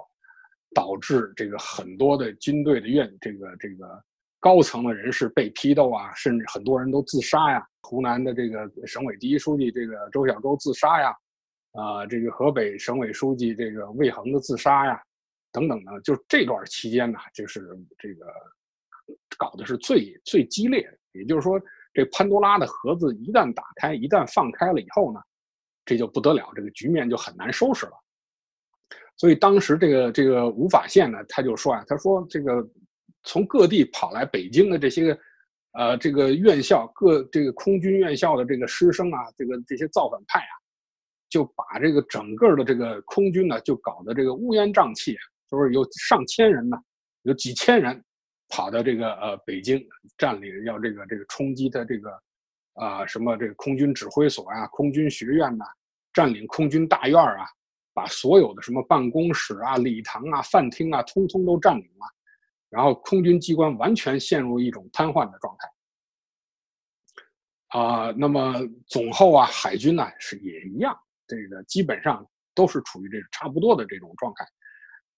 [0.75, 4.03] 导致这个很多的军队的院这个这个。
[4.43, 7.63] 高层的人士被批斗啊，甚至很多人都自杀呀。
[7.83, 11.15] 湖南的这个省委第一书记这个周小舟自杀呀，
[11.73, 14.99] 啊，这个河北省委书记这个魏恒的自杀呀，
[15.53, 18.25] 等等的，就这段期间呢，就是这个
[19.37, 20.97] 搞的是最最激烈的。
[21.13, 21.61] 也就是说，
[21.93, 25.21] 这潘多拉的盒子一旦打开，一旦放开了以后呢，
[25.85, 27.93] 这就不得了，这个局面就很难收拾了。
[29.17, 32.67] 所以当时这个这个吴法宪呢，他就说啊，他说这个。
[33.25, 35.21] 从各地跑来北京的这些个，
[35.73, 40.55] 呃，这个院校各这个空军院校的这个师生啊，这个这些造反派啊，
[41.29, 45.15] 就把这个整个的这个空军呢，就搞得这个乌烟瘴气，
[45.51, 46.79] 就是有上千人呢，
[47.25, 48.03] 有几千人
[48.51, 49.83] 跑到这个呃北京
[50.19, 52.11] 占领，要这个这个冲击的这个
[52.75, 55.65] 啊什么这个空军指挥所啊、空军学院呐，
[56.13, 57.47] 占领空军大院啊，
[57.95, 62.07] 把所有的什么办公室啊、礼堂啊、饭厅啊，通通都占领了。
[62.69, 68.55] 然后空军机关完全陷入一种瘫痪的状态，啊，那么
[68.87, 74.47] 总后啊，海军呢是也一样，这个基本上都是处于这差不多的这种状态，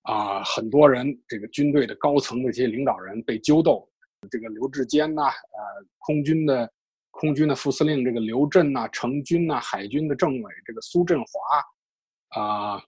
[0.02, 3.88] 啊，很多人这个军队的高层的一些领导人被揪斗，
[4.30, 6.72] 这个刘志坚呐，呃，空军的
[7.10, 12.84] 空军的副司令这个刘震呐，成军呐，海军的政委这个苏振华，啊。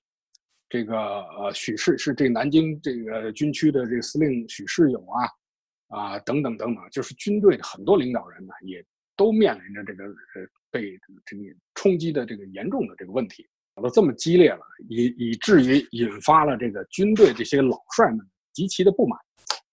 [0.66, 5.28] 这个呃，许世是这南京这个军区的这个司令许世友啊，
[5.96, 10.12] 啊等等等等，就是军队的很多领导人呢，也都面临着这个呃
[10.72, 18.20] 被这个冲击的这个严重的这个问题，搞得这么激烈了，以以至于引发了这个军队这些老帅们
[18.52, 19.18] 极其的不满。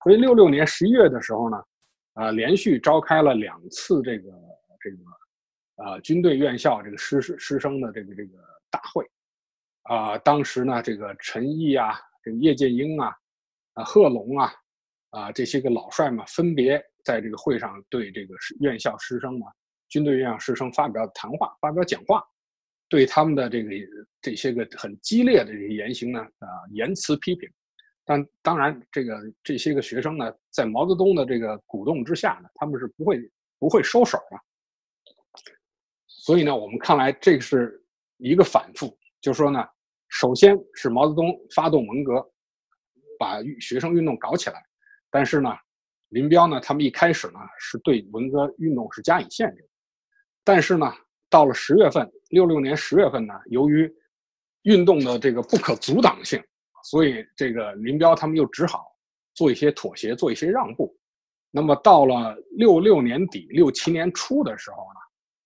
[0.03, 1.63] 所以六六年十一月的时候呢，
[2.13, 4.31] 啊，连续召开了两次这个
[4.79, 4.97] 这个
[5.75, 8.37] 呃军队院校这个师师生的这个这个
[8.69, 9.05] 大会。
[9.83, 13.15] 啊，当时呢，这个陈毅啊，这个叶剑英啊，
[13.73, 14.53] 啊贺龙啊，
[15.09, 19.47] 啊这些个老帅们分别在这个会上对这个院校师生嘛，
[19.89, 22.23] 军队院校师生发表谈话，发表讲话，
[22.91, 23.69] 对他们的这个
[24.21, 27.49] 这些个很激烈的这些言行呢，啊言辞批评。
[28.03, 34.37] 但当然，这个这些个学生呢，在毛泽东的这个鼓动之下呢，他们是不会不会收手的。
[36.05, 37.81] 所以呢，我们看来这是
[38.17, 38.99] 一个反复。
[39.21, 39.65] 就说呢，
[40.09, 42.29] 首先是毛泽东发动文革，
[43.17, 44.61] 把学生运动搞起来，
[45.09, 45.49] 但是呢，
[46.09, 49.65] 林彪呢，他们一开始呢是对文革运动是加以限制，
[50.43, 50.91] 但是呢，
[51.29, 53.93] 到了十月份，六六年十月份呢，由于
[54.63, 56.43] 运动的这个不可阻挡性，
[56.83, 58.91] 所以这个林彪他们又只好
[59.33, 60.95] 做一些妥协，做一些让步。
[61.51, 64.99] 那么到了六六年底、六七年初的时候呢，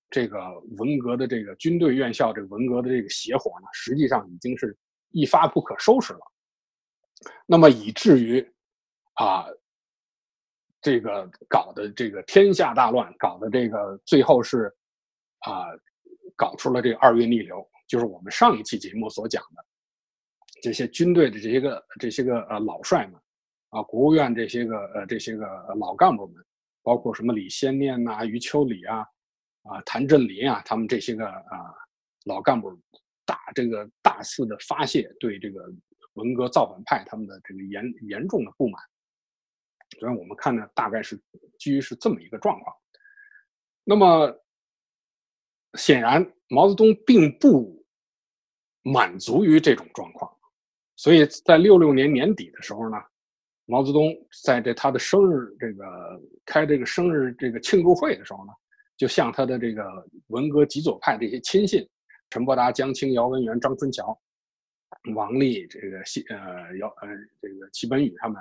[0.10, 0.38] 这个
[0.78, 4.78] 文革的这个军队院校，这个文革的这个邪火呢，实际上已经是
[5.12, 6.20] 一发不可收拾了。
[7.48, 8.46] 那么以至于
[9.14, 9.48] 啊，
[10.82, 14.72] 这个搞的这个天下大乱，搞的这个最后是
[15.40, 15.66] 啊，
[16.36, 19.66] 搞出了这个二月逆流，就是我们上一期节目所讲的
[20.62, 23.20] 这些军队的这些个这些个呃老帅们。
[23.70, 25.46] 啊，国务院这些个呃这些个
[25.78, 26.42] 老干部们，
[26.82, 29.00] 包括什么李先念呐、余秋里啊、
[29.64, 31.76] 啊谭震林啊，他们这些个啊
[32.24, 32.72] 老干部，
[33.26, 35.70] 大这个大肆的发泄对这个
[36.14, 38.82] 文革造反派他们的这个严严重的不满。
[40.00, 41.22] 所以我们看呢，大概是
[41.60, 42.74] 基于是这么一个状况。
[43.84, 44.34] 那么
[45.76, 47.86] 显然，毛泽东并不
[48.82, 50.32] 满足于这种状况，
[50.96, 52.98] 所以在六六年年底的时候呢。
[53.68, 55.84] 毛泽东在这他的生日这个
[56.46, 58.54] 开这个生日这个庆祝会的时候呢，
[58.96, 59.84] 就向他的这个
[60.28, 61.84] 文革极左派这些亲信，
[62.30, 64.16] 陈伯达、江青、姚文元、张春桥、
[65.16, 67.08] 王立这个西呃姚呃
[67.42, 68.40] 这个齐本禹他们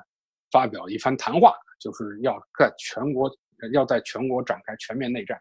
[0.53, 3.35] 发表一番谈话，就是要在全国
[3.73, 5.41] 要在全国展开全面内战，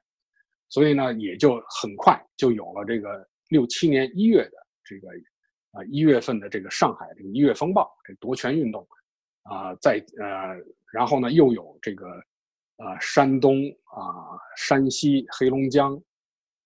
[0.73, 5.07] 所以呢，也就很快就有了这个六七年一月的这个
[5.73, 8.87] 啊一月份的这个上海这个一月风暴这夺权运动。
[9.43, 10.55] 啊，在呃，
[10.91, 12.07] 然后呢，又有这个，
[12.77, 16.01] 呃，山东啊、山西、黑龙江，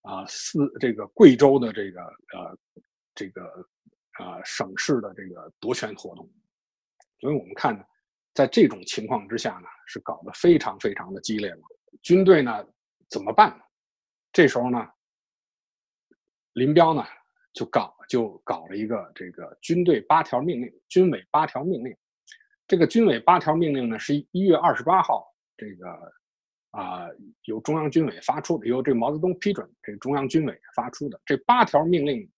[0.03, 2.57] 啊，四这个贵州的这个呃，
[3.15, 3.41] 这个
[4.19, 6.29] 呃省市的这个夺权活动，
[7.19, 7.83] 所以我们看呢，
[8.35, 11.61] 在这种情况之下呢，是搞得非常非常的激烈了。
[12.03, 12.63] 军队呢
[13.09, 13.59] 怎么办？
[14.37, 14.87] 这时候呢，
[16.53, 17.03] 林彪呢
[17.53, 21.91] 就搞就搞了一个这个军队八条命令，军委八条命令。
[22.67, 25.25] 这个军委八条命令呢，是一月二十八号，
[25.57, 25.87] 这个
[26.69, 27.07] 啊
[27.45, 32.29] 由中央军委发出的，由这个毛泽东批准，这个中央军委发出的这八条命令，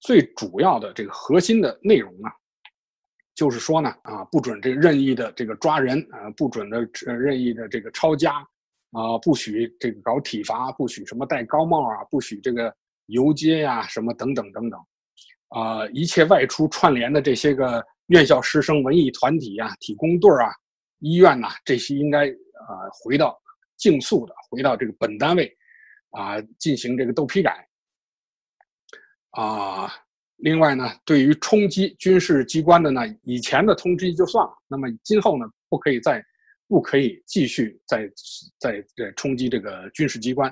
[0.00, 2.30] 最主要的这个核心的内容呢，
[3.34, 8.42] 就是说呢，啊不准这个任意的这个抓人啊，不准的任意的这个抄家
[8.92, 12.74] 啊，不许这个搞体罚，不许什么戴高帽啊，不许这个
[13.06, 14.80] 游街呀，什么等等等等，
[15.48, 17.84] 啊，一切外出串联的这些个。
[18.08, 20.52] 院校师生、文艺团体啊、体工队啊、
[20.98, 23.40] 医院呐，这些应该啊回到
[23.78, 25.50] 竞速的，回到这个本单位
[26.10, 27.66] 啊进行这个斗批改
[29.30, 29.90] 啊。
[30.38, 36.22] 另外呢，对于冲击军事机关的呢，以前的通知就算了，那么今后呢，不可以再
[36.72, 38.10] 不可以继续再
[38.58, 40.50] 再再冲击这个军事机关，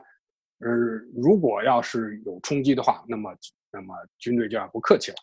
[0.59, 3.35] 而如果要是有冲击的话，那么
[3.73, 5.17] 那么军队就要不客气了。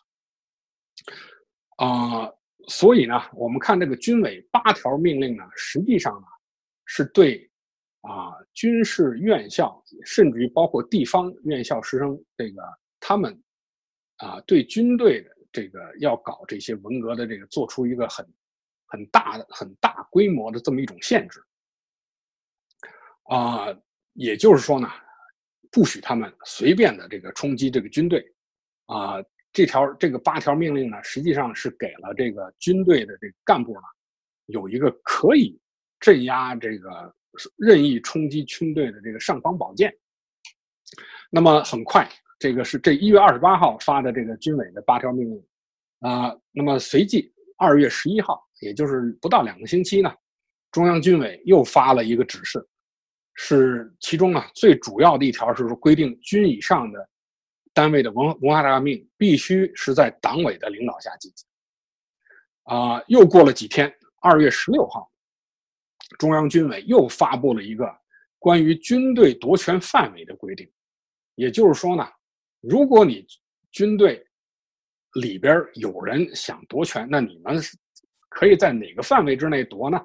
[1.76, 2.28] 啊，
[2.66, 6.26] 所以呢，我们看这个军委八条命令呢，实际上呢，
[6.86, 7.48] 是对
[8.00, 12.60] 啊军事院校，甚至于包括地方院校师生这个
[12.98, 13.40] 他们
[14.16, 18.26] 啊，对军队的这个要搞这些文革的这个，做出一个很
[18.86, 21.40] 很大的、很大规模的这么一种限制
[23.24, 23.66] 啊，
[24.14, 24.88] 也就是说呢，
[25.70, 28.24] 不许他们随便的这个冲击这个军队
[28.86, 29.22] 啊。
[29.50, 33.80] 这条这个八条命令呢，实际上是给了这个军队的这个干部呢，
[34.46, 35.58] 有一个可以
[35.98, 37.12] 镇压这个
[37.56, 39.92] 任意冲击军队的这个尚方宝剑。
[41.30, 45.44] 那么很快，这个是这一月二十八号发的这个军委的八条命令
[46.00, 46.36] 啊。
[46.52, 50.12] 那么随即二月十一号，也就是不到两个星期呢，
[50.70, 52.66] 中央军委又发了一个指示，
[53.34, 57.08] 是其中啊最主要的一条是规定军以上的。
[57.74, 61.46] 单位的文文化大革命必须是在党委的领导下进行。
[62.64, 65.08] 啊，又过了几天，二月十六号，
[66.18, 67.88] 中央军委又发布了一个
[68.40, 70.68] 关于军队夺权范围的规定。
[71.36, 72.04] 也就是说呢，
[72.60, 73.24] 如果你
[73.70, 74.26] 军队
[75.20, 77.62] 里边有人想夺权，那你们
[78.38, 79.98] 可以在哪个范围之内夺呢？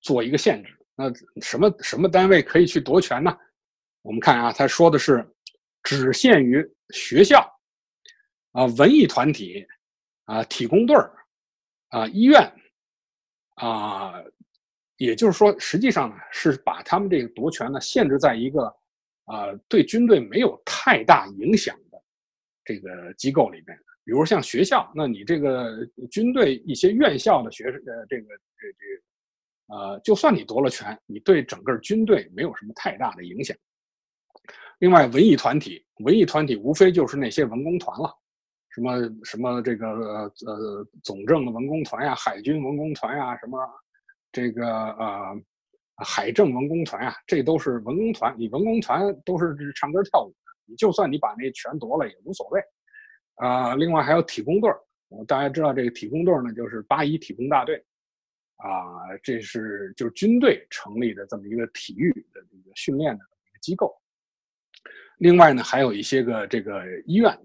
[0.00, 0.74] 做一个限制。
[0.94, 1.12] 那
[1.42, 3.30] 什么什么单位可以去夺权呢？
[4.00, 5.28] 我们看啊，他说的是。
[5.84, 7.40] 只限于学校，
[8.52, 9.66] 啊，文艺团体，
[10.26, 11.12] 啊，体工队儿，
[11.88, 12.40] 啊，医院，
[13.56, 14.14] 啊，
[14.96, 18.62] 也就是说，实际上呢，是把他们这个夺权呢限制在一个，
[19.24, 22.00] 啊，对军队没有太大影响的
[22.64, 23.76] 这个机构里面。
[24.04, 28.26] 比如像学校，那你这个军队一些院校的学生，呃，这个
[28.58, 33.56] 这这，呃，就算你夺了权，你对整个军队没有什么太大的影响。
[34.80, 38.12] 另外，文艺团体，文艺团体无非就是那些文工团了，
[38.70, 43.56] 什么什么这个呃总政的文工团呀，海军文工团呀，什么
[44.32, 45.40] 这个呃
[46.04, 48.34] 海政文工团呀，这都是文工团。
[48.36, 52.60] 你文工团都是唱歌跳舞的，你就算你把那权夺了也无所谓。
[53.42, 54.78] 啊，另外还有体工队儿，
[55.26, 57.84] 大家知道这个体工队儿呢，就是八一体工大队，
[58.58, 63.24] 啊，这是就是军队成立的这么一个体育的这个训练的
[63.60, 63.92] 机构。
[65.18, 67.36] 另外呢，还有一些个这个医院，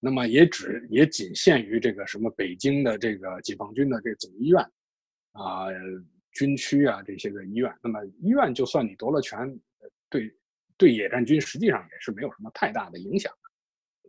[0.00, 4.60] 那么也只也仅限于这个什么北京的这个解放军的这总医院，
[5.32, 5.68] 啊，
[6.32, 7.74] 军区啊这些个医院。
[7.82, 9.58] 那么医院就算你夺了权，
[10.10, 10.30] 对
[10.76, 13.32] 对野战军实际上也是没有什么太大的影响。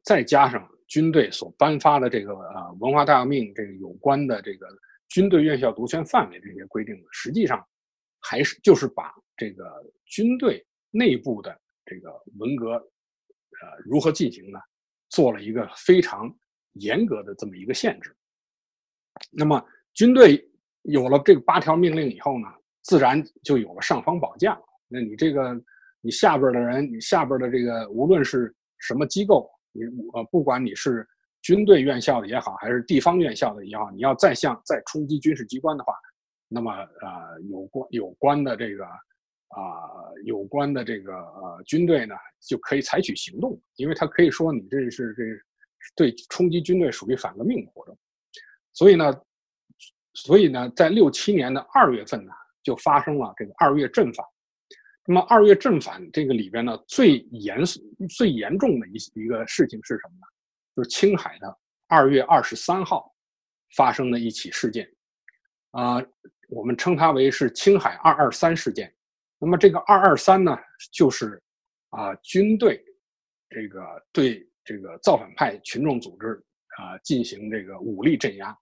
[0.04, 4.67] 再加上军队所颁发的这个呃文化大革命这个有关的这个
[5.08, 7.65] 军队院校独权范围这些规定呢，实际上
[8.19, 9.63] 还是就是把这个
[10.06, 12.73] 军队内部的这个文革。
[13.62, 14.60] 呃，如何进行呢？
[15.10, 16.34] 做了一个非常
[16.73, 18.15] 严格的这么一个限制。
[19.32, 19.62] 那么，
[19.93, 20.49] 军队
[20.84, 22.47] 有了这个八条命令以后呢，
[22.84, 24.49] 自然就有了尚方宝剑。
[24.88, 25.62] 那你这个，
[25.99, 31.08] 你下边的人，你下边的这个，无论是什么机构，你呃，不管你是
[31.41, 35.93] 军队院校的也好，还是地方院校的也好，你要再向再冲击军事机关的话，
[36.47, 38.86] 那么呃，有关有关的这个。
[39.49, 39.82] 啊，
[40.25, 45.23] 有关的这个呃军队呢，就可以采取行动，因为他可以说你这是这
[45.95, 47.97] 对冲击军队属于反革命活动，
[48.73, 49.12] 所以呢，
[50.13, 54.23] 所以呢，在六七年的二月份呢，就发生了这个二月正反。
[55.10, 57.82] 那么二月正反这个里边呢，最严肃
[58.15, 60.28] 最严重的一一个事情是什么呢？
[60.76, 63.12] 就是青海的二月二十三号
[63.76, 64.88] 发生的一起事件，
[65.72, 66.00] 啊，
[66.50, 68.93] 我们称它为是青海二二三事件。
[69.39, 70.56] 那么这个二二三呢，
[70.91, 71.41] 就是
[71.89, 72.80] 啊军队
[73.50, 73.82] 这个
[74.13, 76.39] 对这个造反派群众组织
[76.78, 78.56] 啊进行这个武力镇压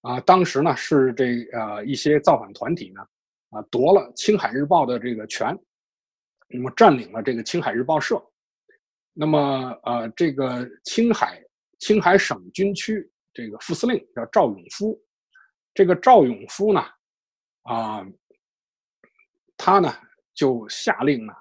[0.00, 0.18] 啊。
[0.20, 3.02] 当时呢是这呃一些造反团体呢
[3.50, 5.54] 啊夺了《青海日报》的这个权，
[6.52, 8.22] 那么占领了这个青海日报社。
[9.12, 11.42] 那么呃这个青海
[11.78, 15.00] 青海省军区这个副司令叫赵永夫，
[15.74, 16.80] 这个赵永夫呢
[17.62, 18.06] 啊
[19.56, 19.92] 他呢。
[20.34, 21.32] 就下令呢，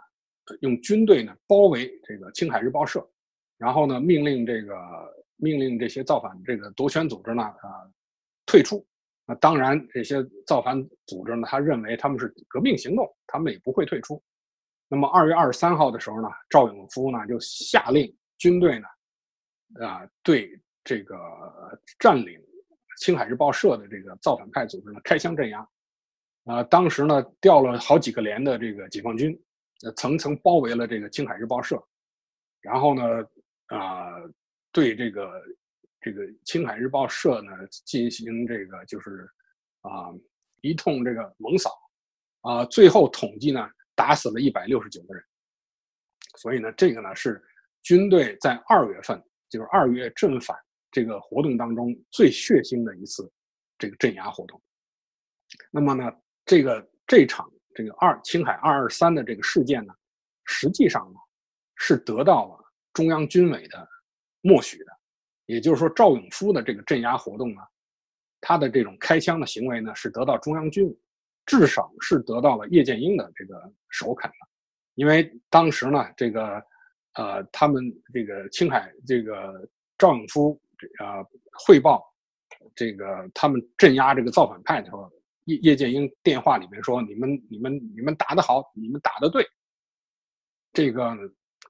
[0.60, 3.02] 用军队呢包围这个青海日报社，
[3.58, 4.76] 然后呢命令这个
[5.38, 7.88] 命令这些造反这个夺权组织呢啊
[8.46, 8.86] 退出。
[9.26, 14.22] 那当然这些造反组织呢，他认为他们是革命行动，他们也不会退出。
[14.92, 20.52] 那么二月二十三号的时候呢，赵永夫呢就下令军队呢啊对
[20.84, 21.18] 这个
[21.98, 22.38] 占领
[23.00, 25.66] 青海日报社的这个造反派组织呢开枪镇压。
[26.44, 29.40] 啊，当时呢，调了好几个连的这个解放军，
[29.96, 31.80] 层层包围了这个青海日报社，
[32.62, 33.04] 然后呢，
[33.68, 34.10] 啊，
[34.72, 35.42] 对这个
[36.02, 37.52] 这个青海日报社呢
[37.86, 39.30] 进行这个就是
[39.82, 40.10] 啊
[40.62, 41.70] 一通这个猛扫，
[42.42, 45.24] 啊，最后统计呢打死了一百六十九个人，
[46.38, 47.44] 所以呢，这个呢是
[47.82, 50.58] 军队在二月份，就是二月正反
[50.92, 53.32] 这个活动当中最血腥的一次
[53.78, 54.62] 这个镇压活动。
[55.70, 56.12] 那么呢？
[56.44, 59.94] 这个这场这个二青海二二三的这个事件呢，
[60.46, 61.20] 实际上呢
[61.76, 63.88] 是得到了中央军委的
[64.42, 64.92] 默许的，
[65.46, 67.62] 也就是说赵永夫的这个镇压活动呢，
[68.42, 70.98] 他的这种开枪的行为呢是得到中央军委，
[71.46, 74.36] 至少是得到了叶剑英的这个首肯的，
[74.96, 76.64] 因为当时呢这个
[77.14, 80.60] 呃他们这个青海这个赵永夫
[81.00, 81.26] 呃
[81.66, 82.04] 汇报
[82.76, 85.12] 这个他们镇压这个造反派的时候。
[85.46, 89.44] 叶叶剑英电话里面说：“你们、你们、你们打得好，你们打得对。”
[90.72, 91.18] 这个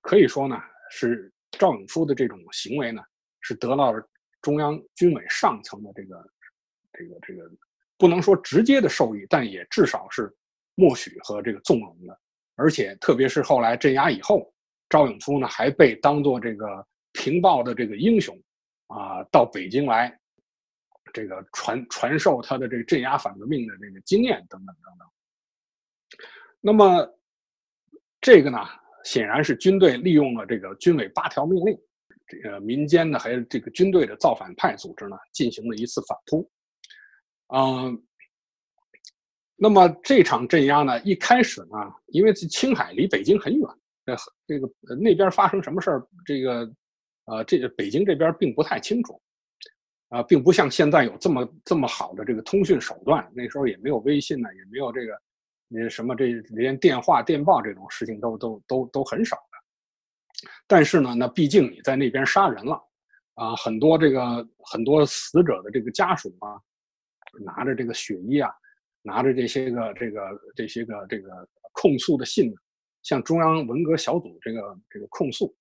[0.02, 0.58] 可以说呢，
[0.90, 3.02] 是赵永夫的这种行为呢，
[3.40, 4.10] 是得到了
[4.42, 6.30] 中央军委上层的这个、
[6.92, 7.50] 这个、这个，
[8.02, 10.36] 不能说直接的受益，但也至少是
[10.74, 12.20] 默许和这个纵容的。
[12.56, 14.52] 而且，特别是后来镇压以后，
[14.90, 16.66] 赵永夫呢还被当做这个
[17.12, 18.36] 平报的这个英雄
[18.88, 20.18] 啊，到北京来。
[21.14, 25.08] 这个传传授他的这个镇压反革命的这个经验等等等等。
[26.62, 27.20] 那么，
[28.22, 28.60] 这个呢，
[29.04, 31.78] 显然是军队利用了这个军委八条命令，
[32.28, 36.50] 这个民间的还有这个军队的造反派组织呢，进行了一次反扑。
[37.54, 38.04] 嗯，
[39.56, 41.78] 那么这场镇压呢，一开始呢，
[42.08, 43.68] 因为青海离北京很远，
[44.06, 44.16] 这
[44.48, 46.72] 这个那边发生什么事儿，这个
[47.26, 49.22] 呃，这个北京这边并不太清楚。
[50.10, 55.18] 啊，并不像现在有这么这么好的这个通讯手段，那时候也没有微信呢，也没有这个，
[55.70, 60.50] 那什么这连电话电报这种事情都都都都很少的。
[60.68, 62.76] 但是呢，那毕竟你在那边杀人了，
[63.36, 66.60] 啊，很多这个很多死者的这个家属啊，
[67.40, 68.52] 拿着这个血衣啊，
[69.02, 72.54] 拿着这些个这个这些个这个控诉的信，
[73.04, 75.56] 向中央文革小组这个这个控诉。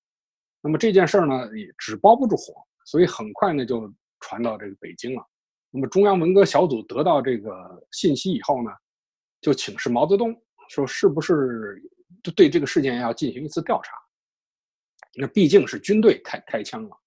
[0.61, 2.53] 那么这件事儿呢，也纸包不住火，
[2.85, 5.25] 所以很快呢就传到这个北京了。
[5.71, 8.69] 那么中央文革小组得到这个信息以后呢，
[9.39, 10.35] 就请示毛泽东
[10.69, 11.81] 说，是不是
[12.35, 13.93] 对这个事件要进行一次调查？
[15.15, 16.97] 那毕竟是军队开开枪了，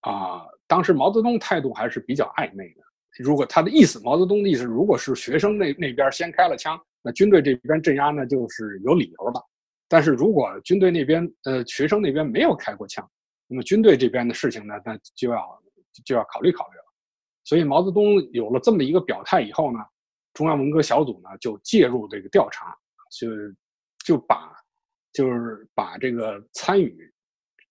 [0.00, 2.82] 啊，当时毛泽东态度还是比较暧昧的。
[3.18, 9.40] 如果他的意思，毛泽东的意思，如果是学生那那边先开了枪，那军队这边镇压呢就是有理由的。
[9.88, 13.08] 但是如果军队那边呃学生那边没有开过枪，
[13.46, 15.62] 那么军队这边的事情呢，那就要
[16.04, 16.84] 就要考虑考虑了。
[17.44, 19.78] 所以毛泽东有了这么一个表态以后呢，
[20.32, 22.74] 中央文革小组呢就介入这个调查，
[23.12, 23.28] 就
[24.04, 24.50] 就把
[25.12, 26.96] 就是把这个参与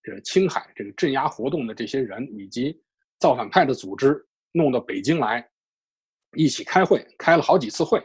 [0.04, 2.80] 这青海这个镇压活动的这些人以及
[3.20, 4.24] 造反派的组织
[4.54, 5.46] 弄到北京来，
[6.38, 8.02] 一起开会，开了好几次会，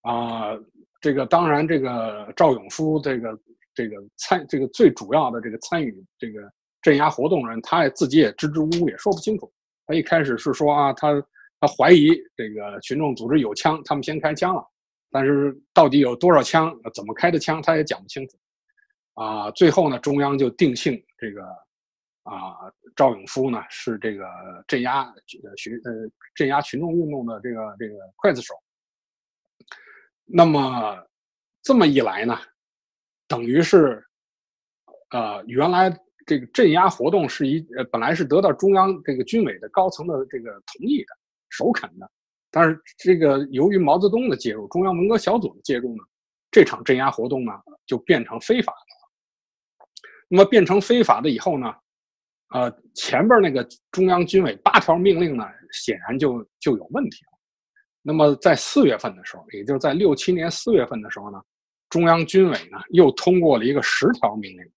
[0.00, 0.56] 啊，
[1.00, 3.38] 这个当然这个赵永夫这个
[3.74, 6.40] 这个参这个最主要的这个参与这个
[6.80, 9.52] 镇压活动人，他也自己也支支吾吾，也说不清楚。
[9.86, 11.12] 他一开始是说啊，他
[11.60, 14.64] 他怀疑这个群众组织有枪，他们先开枪了，
[15.10, 18.36] 但是到底有多少枪，怎么开的枪，他也讲不清楚。
[19.14, 21.42] 啊，最后呢，中央就定性这个
[22.22, 24.24] 啊，赵永夫呢是这个
[24.66, 25.12] 镇压
[25.56, 25.92] 群呃
[26.34, 28.54] 镇压群众运动的这个这个刽子手。
[30.24, 31.06] 那么
[31.62, 32.38] 这么一来呢，
[33.26, 34.04] 等于是
[35.10, 35.96] 呃原来。
[36.24, 41.06] 这个镇压活动是一呃，本来是得到中央这个军委的高层的这个同意的、
[41.50, 42.08] 首肯的，
[42.48, 46.04] 但是这个由于毛泽东的介入、中央文革小组的介入呢，
[46.48, 47.52] 这场镇压活动呢
[47.86, 49.90] 就变成非法的了。
[50.28, 51.74] 那么变成非法的以后呢，
[52.52, 57.32] 呃，前边那个中央军委八条命令呢，显然就就有问题了。
[58.02, 61.40] 那么在四月份的时候，也就是在六七年四月份的时候呢，
[61.88, 64.70] 中央军委呢又通过了一个十条命令。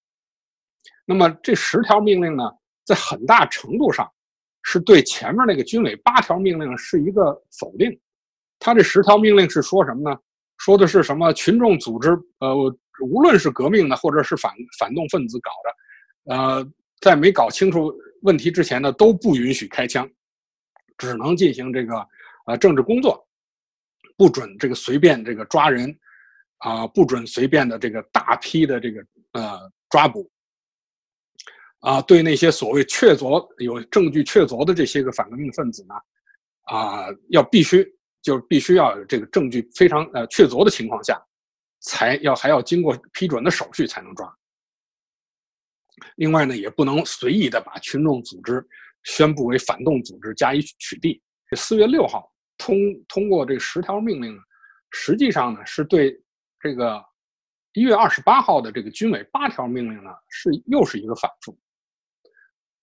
[1.05, 2.43] 那么这十条命令呢，
[2.85, 4.09] 在很大程度上
[4.63, 7.99] 是对前面那个军委八条命令是一个否定。
[8.57, 10.17] 他这十条命令是说什么呢？
[10.57, 11.33] 说的是什么？
[11.33, 12.55] 群众组织，呃，
[13.01, 16.71] 无论是革命的或者是反反动分子搞的，呃，
[17.01, 20.09] 在没搞清楚问题之前呢，都不允许开枪，
[20.97, 22.07] 只能进行这个
[22.47, 23.27] 呃政治工作，
[24.17, 25.95] 不准这个随便这个抓人，
[26.59, 30.29] 啊，不准随便的这个大批的这个呃抓捕。
[31.81, 35.93] 啊，对那些所谓确凿有证据确凿的这些个反革命分子呢，
[36.63, 37.85] 啊，要必须
[38.23, 41.23] 就必须要有这个证据非常呃确凿的情况下，
[41.81, 44.35] 才要还要经过批准的手续才能抓。
[46.15, 48.65] 另外呢，也不能随意的把群众组织
[49.03, 51.19] 宣布为反动组织加以取缔。
[51.49, 52.75] 这四月六号通
[53.07, 54.37] 通过这十条命令，
[54.91, 56.19] 实际上呢是对
[56.59, 57.03] 这个
[57.73, 61.57] 一月二十八号的这个军委八条命令呢是又是一个反复。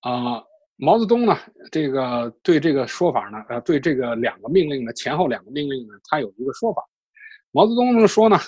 [0.00, 0.42] 啊，
[0.76, 1.36] 毛泽东呢，
[1.70, 6.82] 这个对这个说法呢，呃，对这个两个命令呢，前后两个命令呢，他有一个说法。
[7.50, 8.38] 毛泽东说呢，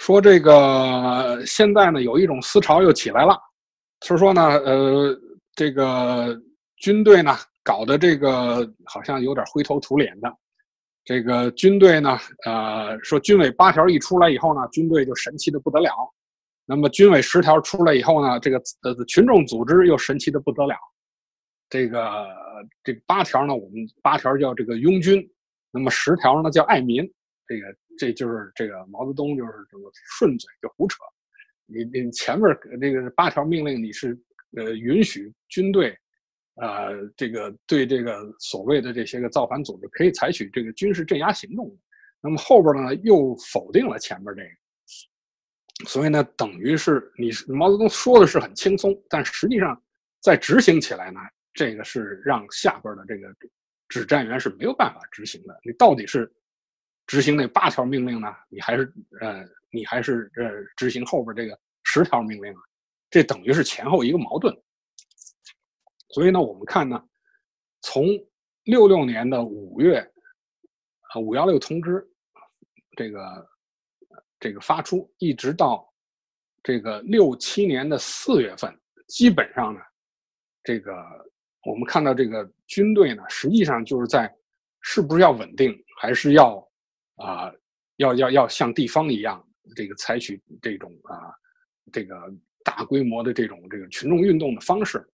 [0.00, 3.38] 说这个现在呢有一种思潮又起来了，
[4.06, 5.14] 是说呢，呃，
[5.54, 6.34] 这个
[6.78, 10.34] 军队呢搞的这个好像有点灰头土脸的，
[11.04, 15.90] 这个军队呢，呃，说军委八条一出来以后呢，军队就神气的不得了。
[16.64, 20.74] 那么军委十条出来以后呢，这个呃群众组织又神奇的不得了。
[21.68, 22.26] 这个
[22.82, 25.22] 这八条呢，我们八条叫这个拥军，
[25.70, 27.04] 那么十条呢叫爱民。
[27.50, 27.66] 这个
[27.98, 30.98] 这就是这个毛泽东就是这么顺嘴就胡扯。
[31.66, 34.16] 你你前面这个八条命令你是
[34.56, 35.98] 呃允许军队，
[36.54, 41.76] 呃这个对这个所谓的这些个造反组织可以采取这个军事镇压行动，
[42.20, 44.48] 那么后边呢又否定了前面这个。
[45.88, 49.82] 所以呢，等于是你毛泽东说的是很轻松，但实际上
[50.20, 51.18] 在执行起来呢，
[51.52, 53.26] 这个是让下边的这个
[53.88, 55.60] 指战员是没有办法执行的。
[55.64, 56.30] 你到底是
[57.10, 58.32] 执行那八条命令呢？
[58.48, 62.60] 你还是呃，你还是呃执行后边这个十条命令啊？
[63.10, 64.56] 这等于是前后一个矛盾。
[66.10, 67.02] 所以呢，我们看呢，
[67.80, 68.04] 从
[68.62, 69.98] 六六年的五月
[71.12, 72.06] 啊五幺六通知
[72.96, 73.50] 这个。
[74.42, 75.86] 这个发出一直到
[76.62, 78.74] 这个六七年的四月份，
[79.06, 79.80] 基本上呢，
[80.64, 80.94] 这个
[81.66, 84.34] 我们看到这个军队呢，实际上就是在
[84.80, 86.66] 是不是要稳定，还是要
[87.20, 87.52] 啊
[87.96, 89.46] 要要要像地方一样
[89.76, 91.32] 这个采取这种啊
[91.92, 92.14] 这个
[92.64, 95.06] 大规模的这种这个群众运动的方式，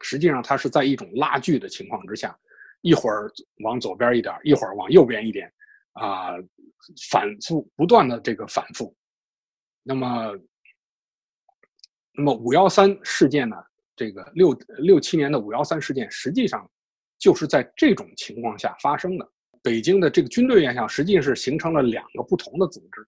[0.00, 2.38] 实际上它是在一种拉锯的情况之下，
[2.82, 3.30] 一会儿
[3.64, 5.52] 往左边一点，一会儿往右边一点，
[5.92, 6.34] 啊，
[7.10, 8.94] 反复不断的这个反复。
[9.82, 10.32] 那么，
[12.12, 13.56] 那么五幺三事件呢？
[13.96, 16.70] 这个六六七年的五幺三事件，实际上
[17.18, 19.32] 就是在这种情况下发生的。
[19.66, 23.04] 北京的这个军队院校，实际是形成了两个不同的组织，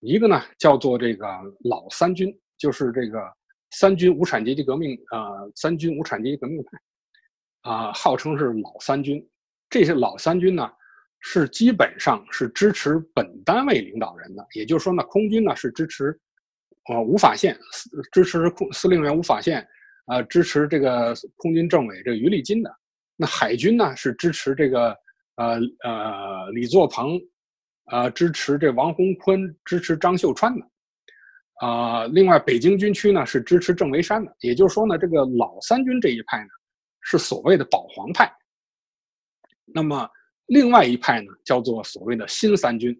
[0.00, 1.26] 一个呢叫做这个
[1.64, 3.18] 老三军，就是这个
[3.70, 9.26] 三军无产阶级革命，呃，三军无产阶级革命派，啊，号称是老三军。
[9.70, 10.70] 这些老三军呢，
[11.20, 16.20] 是基本上是支持本单位领导人的，也就是说呢，空军呢是支持，
[16.90, 17.58] 呃，吴法宪，
[18.12, 19.66] 支持空司令员吴法宪。
[20.04, 22.70] 啊，支持这个空军政委这个于立金的，
[23.16, 24.96] 那海军呢是支持这个
[25.36, 27.18] 呃呃李作鹏，
[27.86, 30.66] 呃支持这王洪坤，支持张秀川的，
[31.60, 36.48] 啊，另外北京军区呢是支持郑维山的，也就是说呢，这个老三军这一派呢
[37.00, 38.30] 是所谓的保皇派，
[39.64, 40.08] 那么
[40.46, 42.94] 另外一派呢叫做所谓的新三军，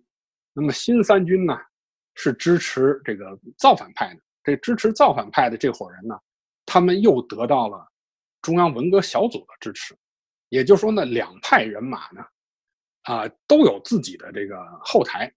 [0.53, 1.57] 那么新三军呢
[2.15, 6.17] 是支持这个造反派的，这支持造反派的这伙人呢。
[6.69, 7.87] 他们又得到了
[8.43, 9.97] 中央文革小组的支持，
[10.57, 12.25] 也就是说呢，两派人马呢，
[13.03, 15.31] 啊，都有自己的这个后台，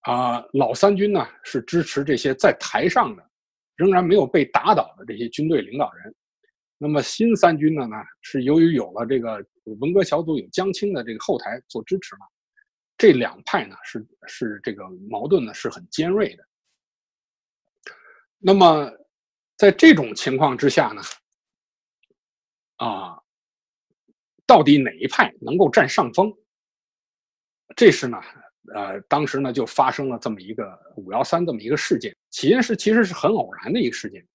[0.00, 3.30] 啊，老三军呢是支持这些在台上的
[3.76, 6.14] 仍然没有被打倒的这些军队领导人，
[6.76, 9.44] 那么新三军的呢是由于有了这个
[9.80, 12.26] 文革小组有江青的这个后台做支持嘛，
[12.98, 16.44] 这两派呢是是这个矛盾呢是很尖锐的，
[18.38, 18.92] 那么。
[19.58, 21.00] 在这种情况之下呢，
[22.76, 23.18] 啊，
[24.46, 26.32] 到底哪一派能够占上风？
[27.74, 28.18] 这是呢，
[28.74, 32.16] 呃，当时呢就发生了这么一个五幺三这么一个事件。
[32.30, 34.26] 起因是其实是很偶然的一个事件。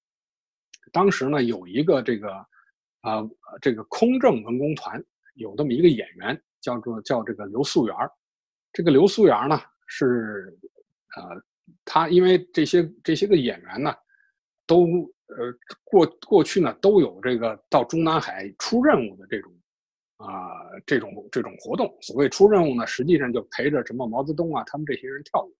[0.91, 2.31] 当时呢有一个这个
[3.01, 3.27] 啊
[3.61, 5.03] 这个空政文工团
[5.35, 7.95] 有这么一个演员叫做叫这个刘素媛
[8.73, 10.57] 这个刘素媛呢是
[11.15, 11.41] 呃
[11.85, 13.95] 他因为这些这些个演员呢。
[14.67, 14.85] 都
[15.27, 15.53] 呃
[15.83, 19.51] 过过去呢都有这个到中南海出任务的这种
[20.21, 20.51] 啊
[20.85, 21.95] 这种这种活动。
[22.01, 25.53] 所谓出任务呢，实际上就陪着什么毛泽东啊他们这些人跳舞。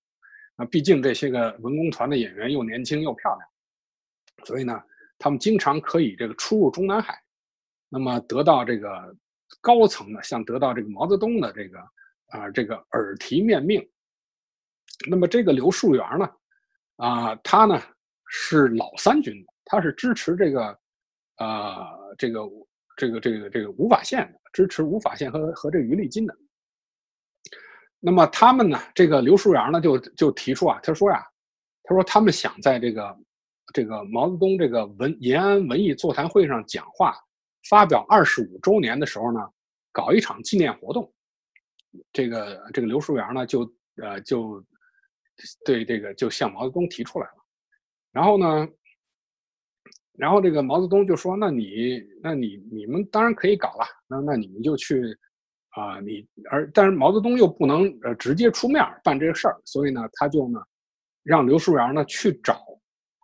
[0.55, 3.49] 啊，毕竟这些个文工团的演员又年轻又漂亮，
[4.45, 4.82] 所以呢
[5.18, 7.22] 他们经常可以这个出入中南海，
[7.89, 9.16] 那么得到这个
[9.62, 11.80] 高层的像得到这个毛泽东的这个
[12.28, 13.86] 啊这个耳提面命。
[15.09, 16.30] 那么这个刘树元呢
[16.97, 17.82] 啊他呢。
[18.34, 20.80] 是老三军的，他是支持这个，
[21.39, 22.39] 呃，这个
[22.95, 26.35] 这个这个这个吴法宪的，支持吴法宪和和这个于立金的。
[27.99, 31.23] 那么他们呢，这个刘树阳呢，就就提出啊，他说呀，
[31.83, 33.17] 他说他们想在这个
[33.73, 37.15] 这个毛泽东这个文延安文艺座谈会上讲话，
[37.69, 39.39] 发表二十五周年的时候呢，
[39.91, 41.11] 搞一场纪念活动。
[42.11, 43.71] 这个这个刘树阳呢，就
[44.01, 44.63] 呃就
[45.63, 47.33] 对这个就向毛泽东提出来了。
[48.11, 48.67] 然后呢，
[50.22, 53.86] 然后这个毛泽东就说：“那你，那你，你们当然可以搞了。
[54.07, 55.17] 那那你们就去，
[55.69, 60.61] 啊，你而但是毛泽东又不能呃直接出面办这个事儿，所以呢，他就呢，
[61.24, 62.53] 让刘树元呢去找，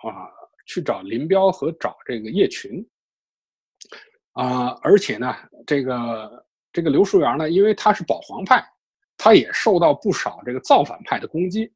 [0.10, 0.26] 啊，
[0.66, 2.84] 去找林彪和找这个叶群，
[4.32, 5.36] 啊，而且呢，
[5.68, 8.66] 这个这个刘树元呢，因为他是保皇派，
[9.18, 11.72] 他也受到不少这个造反派的攻击。”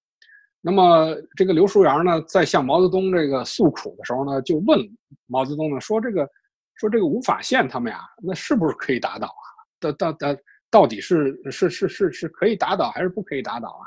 [0.64, 4.80] 那么这个刘树元呢，在向毛泽东这个诉苦的时候呢，就问
[5.26, 6.30] 毛泽东呢，说这个，
[6.76, 9.46] 说这个吴法宪他们呀，那是不是可以打倒啊？
[9.80, 10.38] 到到到
[10.70, 13.84] 到底是是是是是可以打倒还是不可以打倒啊？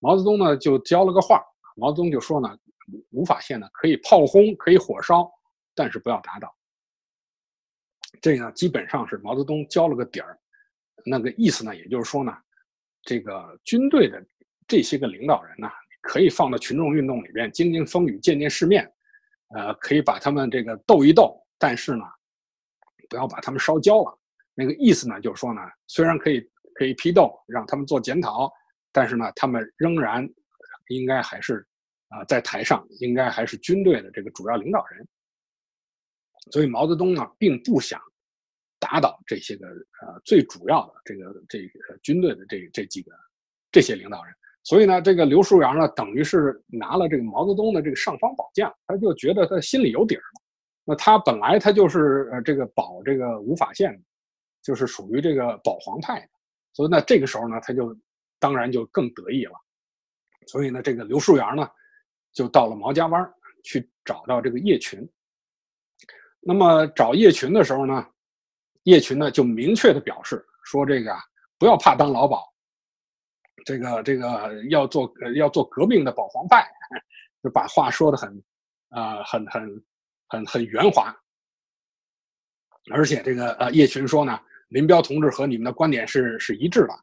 [0.00, 1.40] 毛泽东呢就交了个话，
[1.76, 2.58] 毛泽东就说呢，
[3.12, 5.30] 吴法宪呢可以炮轰，可以火烧，
[5.76, 6.52] 但是不要打倒。
[8.20, 10.36] 这呢基本上是毛泽东交了个底儿，
[11.04, 12.36] 那个意思呢，也就是说呢，
[13.02, 14.20] 这个军队的
[14.66, 15.70] 这些个领导人呢。
[16.00, 18.90] 可以放到群众运动里边，经经风雨，见见世面，
[19.54, 22.04] 呃，可以把他们这个斗一斗，但是呢，
[23.08, 24.18] 不要把他们烧焦了。
[24.54, 26.40] 那个意思呢，就是说呢，虽然可以
[26.74, 28.50] 可以批斗，让他们做检讨，
[28.92, 30.28] 但是呢，他们仍然
[30.88, 31.66] 应该还是
[32.08, 35.06] 啊，在台上应该还是军队的这个主要领导人。
[36.50, 38.00] 所以毛泽东呢，并不想
[38.78, 43.12] 打倒这些个呃最主要的这个这个军队的这这几个
[43.70, 44.34] 这些领导人。
[44.62, 50.42] 所以呢，这个刘树阳呢，等于是拿了这个毛泽东的这个尚方宝剑，他就觉得他心里有底儿了。
[50.84, 53.98] 那他本来他就是呃这个保这个吴法宪，
[54.62, 56.28] 就是属于这个保皇派的，
[56.72, 57.96] 所以呢，这个时候呢，他就
[58.38, 59.52] 当然就更得意了。
[60.46, 61.68] 所以呢，这个刘树阳呢，
[62.32, 63.32] 就到了毛家湾
[63.62, 65.08] 去找到这个叶群。
[66.40, 68.06] 那么找叶群的时候呢，
[68.84, 71.20] 叶群呢就明确的表示说：“这个啊，
[71.58, 72.38] 不要怕当老鸨，
[73.64, 76.66] 这个这个要做要做革命的保皇派，
[77.42, 78.42] 就把话说的很
[78.90, 79.84] 啊很很
[80.28, 81.14] 很很圆滑。
[82.92, 86.94] 而且这个呃叶群说呢，林彪同志和你们的观点是是一致的。”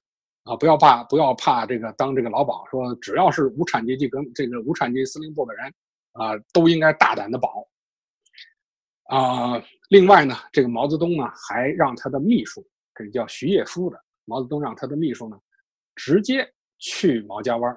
[0.48, 5.74] 啊，不要怕，不要怕这个当这个老鸨，说只要是无产阶级跟这个无产阶级司令部的人，
[6.14, 7.68] 啊，都应该大胆的保。
[9.10, 15.38] 啊，另外呢，这个毛泽东呢还让他的秘书，这叫徐业夫的，毛泽东让他的秘书呢，
[15.98, 17.74] 直接去毛家湾，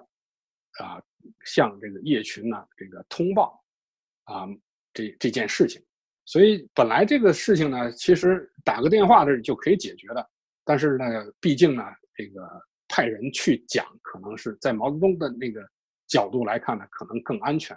[0.78, 1.02] 啊，
[1.44, 3.60] 向这个叶群呢这个通报，
[4.26, 4.46] 啊，
[4.94, 5.84] 这这件事情。
[6.24, 10.30] 所以本来这个事情呢，其实打个电话这就可以解决的，
[10.64, 11.04] 但是呢，
[11.40, 11.82] 毕竟呢。
[12.12, 12.46] 这个
[12.86, 15.66] 派人去讲，可能是在毛泽东的那个
[16.06, 17.74] 角度来看呢，可能更安全。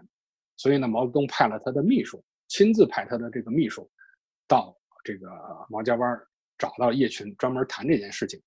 [0.57, 3.89] 所以呢，毛泽东派了他的秘书，亲自派他的这个秘书
[4.45, 5.29] 到这个
[5.69, 6.19] 毛家湾
[6.57, 8.37] 找到叶群，专门谈这件事情。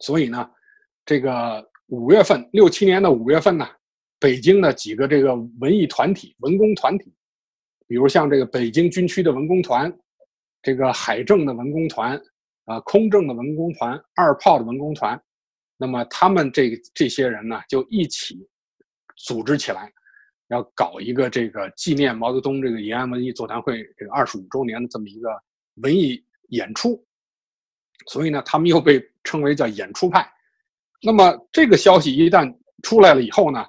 [0.00, 0.50] 所以呢，
[1.06, 3.66] 这个五月份，六七年的五月份呢，
[4.18, 7.10] 北京的几个这个文艺团体、文工团体，
[7.86, 9.90] 比如像这个北京军区的文工团，
[10.60, 12.20] 这个海政的文工团。
[12.66, 15.16] 啊，空政的文工团、二炮的文工团，
[15.76, 18.44] 那么他们这这些人呢，就一起
[19.18, 19.88] 组织起来，
[20.48, 25.28] 要搞一个这个纪念毛泽东这个延安文艺座谈会这个二十五周年的这么一个
[25.76, 27.00] 文艺演出，
[28.08, 30.28] 所以呢，他们又被称为叫演出派。
[31.02, 33.64] 那么这个消息一旦出来了以后呢，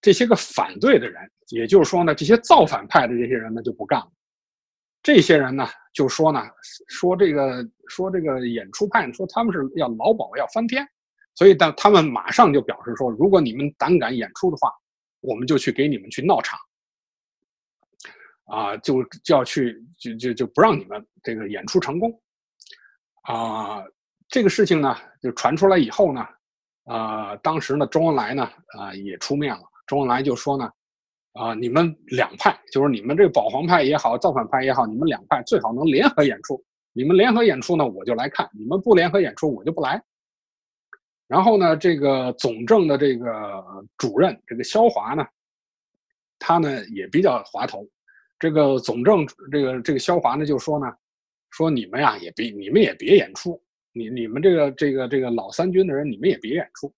[0.00, 4.10] 这些个反对的人，也就是说呢，这些造反派的这些人呢，就不干了。
[5.02, 6.40] 这些人呢，就说呢，
[6.88, 10.86] 说这个，说这个演出派，说他们是要劳保要翻天，
[11.34, 14.72] 所以，但他们马上就表示说，如果你们胆敢演出的话，
[15.20, 16.58] 我们就去给你们去闹场，
[18.46, 22.22] 啊，就就要去，就就就不让你们这个演出成功，
[23.24, 23.84] 啊，
[24.28, 26.26] 这个事情呢，就传出来以后呢，
[26.84, 30.70] 啊，当时呢，周恩来呢，啊，也出面了，周恩来就说呢。
[31.36, 36.64] 啊，你们两派就是你们这个保皇派也好，造反派也好，你们两派最好能联合演出。
[36.92, 40.00] 你们联合演出呢，我就来看；你们不联合演出，我就不来。
[41.26, 45.26] 然后呢，这个总政的这个主任这个肖华呢，
[46.38, 47.84] 他呢也比较滑头。
[48.38, 50.86] 这个总政这个这个肖华呢就说呢，
[51.50, 53.60] 说你们呀也别你们也别演出，
[53.94, 56.92] 你你们这个这个这个老三军的人，你们也别演出。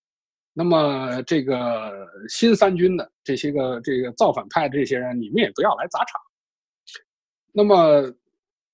[0.52, 6.20] 那么这个新三军的这些个这个造反派这些人，你们也不要来砸场。
[7.52, 8.10] 那么，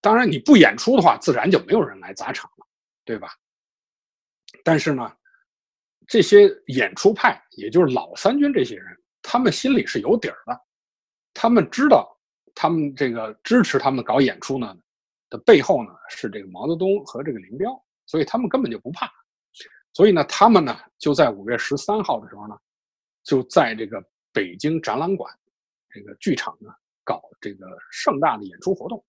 [0.00, 2.66] 当然你不演出的话，自然就没有人来砸场了，
[3.04, 3.28] 对吧？
[4.62, 5.12] 但是呢，
[6.06, 8.86] 这些演出派，也就是老三军这些人，
[9.20, 10.60] 他们心里是有底儿的，
[11.34, 12.16] 他们知道，
[12.54, 14.76] 他们这个支持他们搞演出呢
[15.30, 17.72] 的背后呢是这个毛泽东和这个林彪，
[18.06, 19.10] 所以他们根本就不怕。
[19.92, 22.56] 所以呢，他们呢就在五月十三号的时候呢，
[23.22, 25.30] 就在这个北京展览馆
[25.90, 26.70] 这个剧场呢
[27.04, 29.04] 搞这个盛大的演出活动。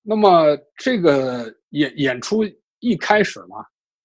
[0.00, 2.42] 那么这个演演出
[2.80, 3.54] 一开始呢，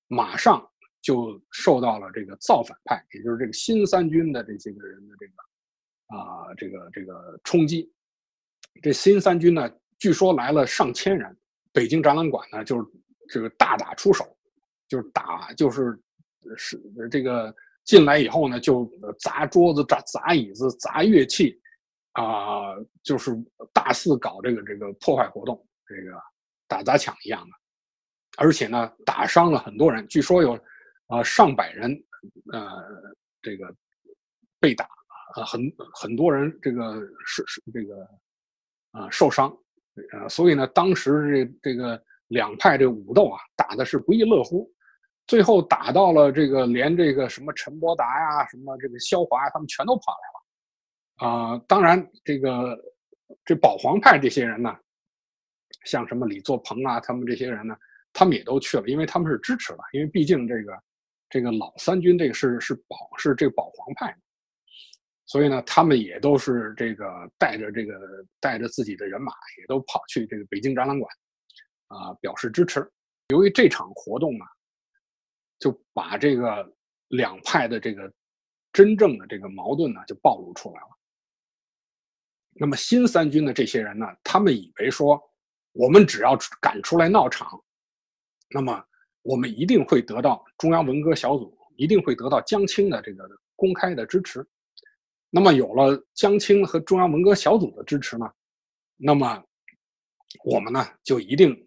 [0.08, 0.62] 马上
[1.02, 7.90] 就受到了这个造反派，也就是这个新三军的这些个人的这个啊这个这个冲击。
[8.84, 11.36] 这新三军呢，据说来了上千人，
[11.72, 12.86] 北京展览馆呢就是
[13.30, 14.26] 这个大打出手。
[14.90, 16.00] 就是打，就是
[16.56, 17.54] 是这个
[17.84, 21.60] 进来以后呢，就砸桌子、砸砸椅子、砸乐器，
[22.14, 22.74] 啊，
[23.04, 23.36] 就是
[23.74, 26.18] 大肆搞这个这个破坏活动，这个
[26.70, 27.56] 打砸抢一样的，
[28.38, 30.58] 而且呢，打伤了很多人，据说有
[31.08, 31.92] 啊上百人，
[32.54, 32.82] 呃，
[33.42, 33.76] 这个
[34.58, 34.86] 被打，
[35.36, 35.62] 啊很
[35.94, 38.08] 很多人这个是是这个
[38.92, 39.50] 啊受伤，
[40.14, 44.72] 呃，所以呢，当时这这个两派这武斗啊，打的是不亦乐乎。
[45.28, 52.78] 最后打到了这个，连这个什么陈伯达呀，什么这个萧华，他们全都跑来了，啊，当然这个
[53.44, 54.74] 这保皇派这些人呢，
[55.84, 57.76] 像什么李作鹏啊，他们这些人呢，
[58.14, 60.72] 他们也都去了，因为他们是支持的，因为毕竟这个
[61.30, 64.16] 这个老三军这个是是保是这个保皇派，
[65.26, 67.06] 所以呢，他们也都是这个
[67.38, 68.00] 带着这个
[68.40, 71.12] 带着自己的人马，也都跑去这个北京展览馆，
[71.88, 72.90] 啊，表示支持。
[73.30, 74.46] 由于这场活动呢。
[75.60, 76.72] 就把这个
[77.08, 78.14] 两派的这个
[78.72, 80.88] 真正的这个矛盾呢，就暴露出来了。
[82.52, 85.20] 那么新三军的这些人呢，他们以为说，
[85.72, 87.60] 我们只要敢出来闹场，
[88.52, 88.86] 那么
[89.24, 94.48] 我们一定会得到中央文革小组，一定会得到江青的这个公开的支持。
[95.32, 98.32] 那么有了江青和中央文革小组的支持呢，
[98.96, 99.44] 那么
[100.44, 101.67] 我们呢就一定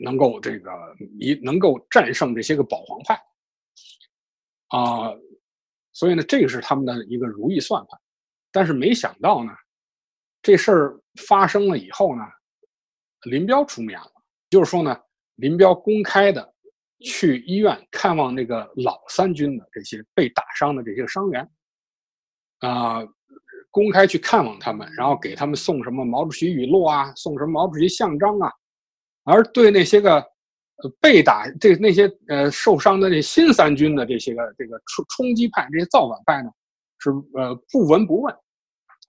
[0.00, 0.70] 能够这个
[1.18, 3.14] 一能够战胜这些个保皇派
[4.68, 5.14] 啊，
[5.92, 8.00] 所以呢，这个是他们的一个如意算盘。
[8.50, 9.52] 但是没想到呢，
[10.42, 12.22] 这事儿发生了以后呢，
[13.30, 14.12] 林彪出面了，
[14.50, 14.96] 就是说呢，
[15.36, 16.54] 林彪公开的
[17.00, 21.50] 去医院看望那个老三军的这些被打伤的这些伤员。
[22.60, 23.06] 啊，
[23.70, 28.52] 公开去看望他们，然后给他们送什么毛主席语录啊，送什么毛主席像章啊，
[29.28, 30.24] 而对那些个
[31.00, 36.50] 被打这那些呃受伤的这新三军的这些个这个冲冲击派这些造反派呢，
[36.98, 38.34] 是呃不闻不问。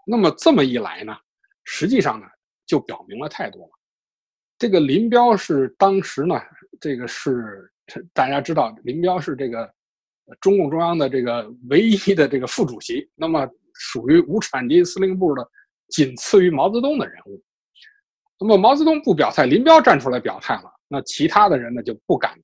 [0.05, 1.15] 那么这么一来呢，
[1.63, 2.25] 实际上呢
[2.65, 3.69] 就表明了态度了。
[4.57, 6.35] 这个林彪是当时呢，
[6.79, 7.71] 这个是
[8.13, 9.71] 大家知道，林彪是这个。
[10.41, 15.43] 中共中央的这个唯一的这个副主席，那么属于无产阶级司令部的，
[15.87, 17.41] 仅次于毛泽东的人物。
[18.39, 22.39] 那么毛泽东不表态，林彪站出来表态了，那其他的人呢就不敢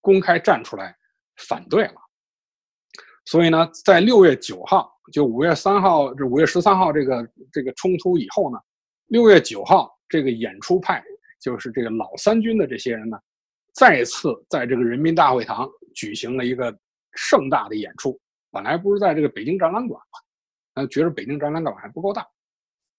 [0.00, 0.94] 公开站出来
[1.48, 1.94] 反对了。
[3.24, 8.58] 所以呢，在六月九号，就五月三号，这五月十三号这个这个冲突以后呢，
[9.06, 11.02] 六月九号这个演出派，
[11.40, 13.18] 就是这个老三军的这些人呢，
[13.72, 16.76] 再次在这个人民大会堂举行了一个。
[17.16, 18.20] 盛大的演出，
[18.50, 20.18] 本来不是在这个北京展览馆嘛，
[20.74, 22.26] 那觉得北京展览馆还不够大，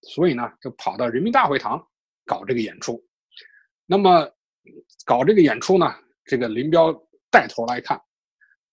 [0.04, 1.86] 所以呢，就跑到人民大会堂
[2.26, 3.04] 搞这个演出。
[3.86, 4.30] 那么
[5.06, 5.94] 搞这个演出呢，
[6.26, 6.92] 这个林彪
[7.30, 8.02] 带头来看，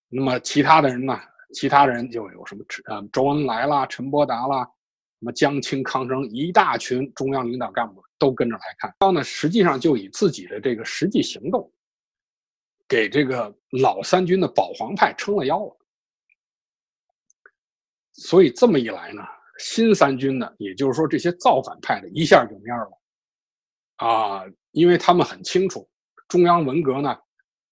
[0.08, 1.18] 那么其他的人呢，
[1.54, 8.88] 其他人就有什么呃周恩来啦、陈伯达啦，什么江青、康生一大群中央领导干部都跟着来看。
[9.00, 11.70] 然后呢，实际上就以自己的这个实际行动。
[12.88, 13.50] 给这个
[13.80, 15.76] 老三军的保皇派撑了腰了，
[18.12, 19.22] 所以这么一来呢，
[19.58, 23.01] 新三军呢，也就是说这些造反派的一下就蔫了，
[24.02, 25.88] 啊，因为他们很清楚，
[26.28, 27.16] 中央文革呢，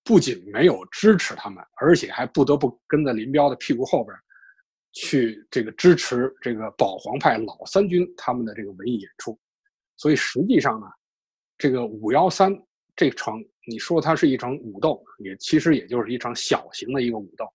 [0.05, 4.17] 不仅没有支持他们，而且还不得不跟在林彪的屁股后边，
[4.93, 9.37] 去这个支持这个保皇派老三军他们的这个文艺演出，
[9.97, 10.87] 所以实际上呢，
[11.59, 12.57] 这个五幺三
[12.95, 13.43] 这场。
[13.67, 17.47] 你说它是一场武斗，也其实也就是一场小型的一个武斗。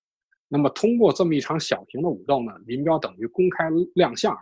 [0.47, 4.38] 那么通过这么一场小型的武斗呢，林彪等于公开亮相。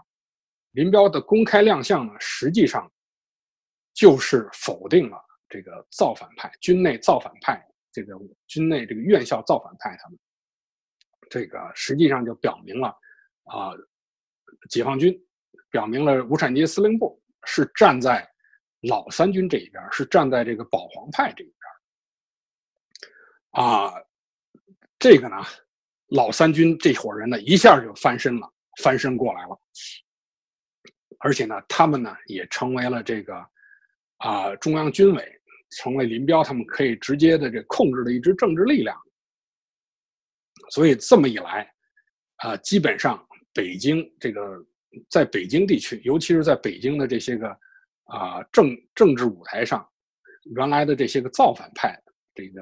[0.74, 2.92] 林彪的公开亮相呢，实际上
[3.94, 5.18] 就是否定了
[5.48, 10.20] 这个造反派、军内造反派、这个军内这个院校造反派他们。
[11.30, 12.88] 这个实际上就表明了
[13.46, 13.72] 啊，
[14.70, 15.18] 解放军
[15.70, 18.28] 表明了无产阶级司令部是站在。
[18.90, 21.54] 老三军这一边是站在这个保皇派这一
[23.54, 23.94] 边啊，
[25.00, 25.38] 这个呢，
[26.08, 29.58] 老三军这伙人呢一下就翻身了，翻身过来了，
[31.20, 33.34] 而且呢，他们呢也成为了这个
[34.24, 35.42] 啊中央军委，
[35.78, 39.00] 成为林彪他们可以直接的这控制的一支政治力量。
[40.72, 41.72] 所以这么一来，
[42.38, 44.42] 啊，基本上北京这个
[45.10, 47.56] 在北京地区，尤其是在北京的这些个。
[48.08, 49.90] 啊，政政治舞台上，
[50.58, 51.98] 原来的这些个造反派，
[52.36, 52.62] 这个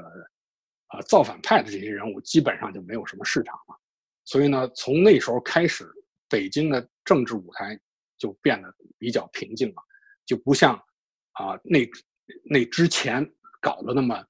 [0.89, 3.75] 啊造反派的这些人物，基本上就没有什么市场了。
[4.23, 5.91] 所以呢，从那时候开始，
[6.29, 7.77] 北京的政治舞台
[8.19, 9.83] 就变得比较平静了，
[10.27, 10.79] 就不像
[11.33, 11.89] 啊那
[12.43, 13.27] 那之前
[13.61, 14.23] 搞得那么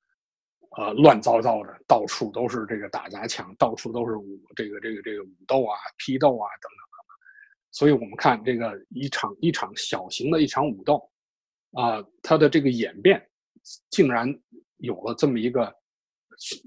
[0.77, 6.81] 呃乱糟糟的，到处都是这个打砸抢，到处都是武这个这个这个武斗啊、批斗啊等等。
[7.73, 11.09] 所以我们看这个一场一场小型的一场武斗，
[11.71, 13.25] 啊，它的这个演变，
[13.89, 14.27] 竟然
[14.77, 15.73] 有了这么一个，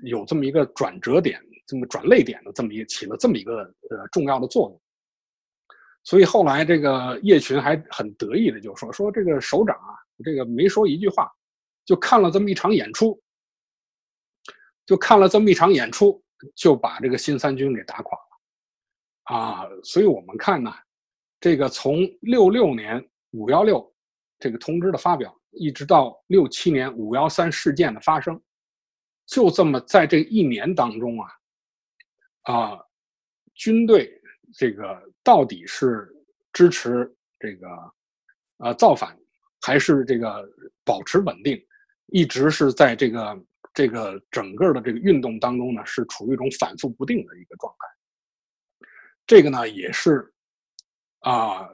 [0.04, 3.58] 有这么一个转折点，这么转泪点的这么一起了这么一个
[3.90, 4.80] 呃重要的作用。
[6.04, 9.92] 所以后来这个叶群还很得意的就说说这个首长啊，
[10.22, 11.32] 这个没说一句话，
[11.84, 13.20] 就看了这么一场演出，
[14.84, 16.22] 就看了这么一场演出，
[16.54, 20.72] 就把这个新三军给打垮了，啊，所以我们看呢。
[21.40, 23.94] 这个从六六年五幺六
[24.38, 28.40] 这个通知的发表，一直到六七年五幺三事件的发生，
[29.26, 31.28] 就这么在这一年当中啊，
[32.44, 32.84] 啊，
[33.52, 34.10] 军队
[34.54, 36.10] 这个到底是
[36.50, 37.68] 支持这个
[38.58, 39.14] 呃造反，
[39.64, 40.46] 还是这个
[40.84, 41.58] 保持稳定，
[42.06, 48.88] 一直是在这个这个整个的这个运动当中呢，是处于一种反复不定的一个状态。
[49.26, 50.30] 这个呢，也是。
[51.26, 51.66] 啊，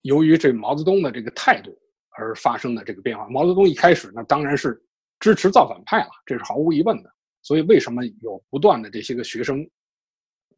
[0.00, 1.78] 由于这毛泽东的这个态度
[2.16, 3.28] 而发生的这个变化。
[3.28, 4.82] 毛泽东一开始呢，当然是
[5.20, 7.14] 支持造反派了，这是毫无疑问的。
[7.42, 9.68] 所以为什么有不断的这些个学生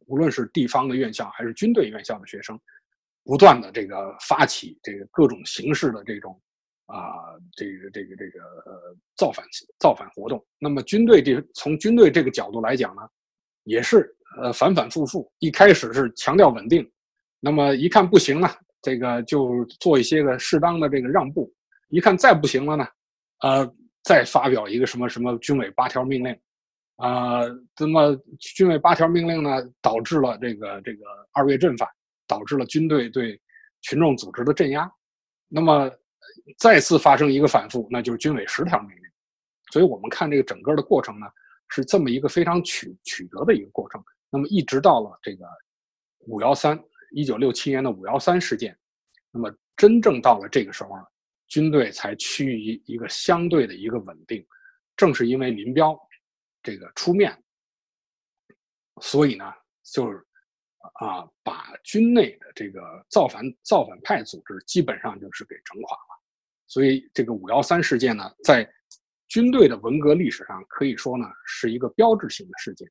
[0.07, 2.57] 无论是地方的院校还是军队院校的学生，
[3.25, 6.41] 不断的这个发起这个各种形式的这种
[6.89, 9.45] 啊，这个这个这个呃造反
[9.79, 10.45] 造反活动。
[10.59, 13.03] 那么军队这从军队这个角度来讲呢，
[13.65, 16.91] 也是呃反反复复，一开始是强调稳定，
[17.41, 18.49] 那么一看不行呢，
[18.83, 21.53] 这个就做一些个适当的这个让步，
[21.91, 22.87] 一看再不行了呢，
[23.43, 26.37] 呃，再发表一个什么什么军委八条命令。
[26.97, 27.43] 啊，
[27.79, 31.89] 那么军委八条命令呢，导致了这个这个二月阵反，
[32.27, 33.41] 导致了军队对
[33.83, 34.91] 群众组织的镇压。
[35.47, 35.89] 那么
[36.59, 39.03] 再次发生一个反复，那就是军委十条命令。
[39.73, 41.27] 所以我们看这个整个的过程呢，
[41.69, 44.03] 是这么一个非常曲曲折的一个过程。
[44.31, 45.47] 那么一直到了这个
[46.27, 46.79] 五幺三，
[47.13, 48.77] 一九六七年的五幺三事件，
[49.31, 50.91] 那么真正到了这个时候，
[51.47, 54.47] 军队才趋于一个相对的一个稳定。
[54.97, 55.99] 正是因为林彪。
[56.61, 57.33] 这个出面，
[59.01, 59.45] 所以呢，
[59.85, 60.19] 就是
[61.01, 66.18] 啊，把军内的这个造反造反派组织基本上就是给整垮了。
[66.69, 68.69] 所以这个五幺三事件呢，在
[69.27, 72.89] 军队的文革历史上可以说呢是一个标志性的事件。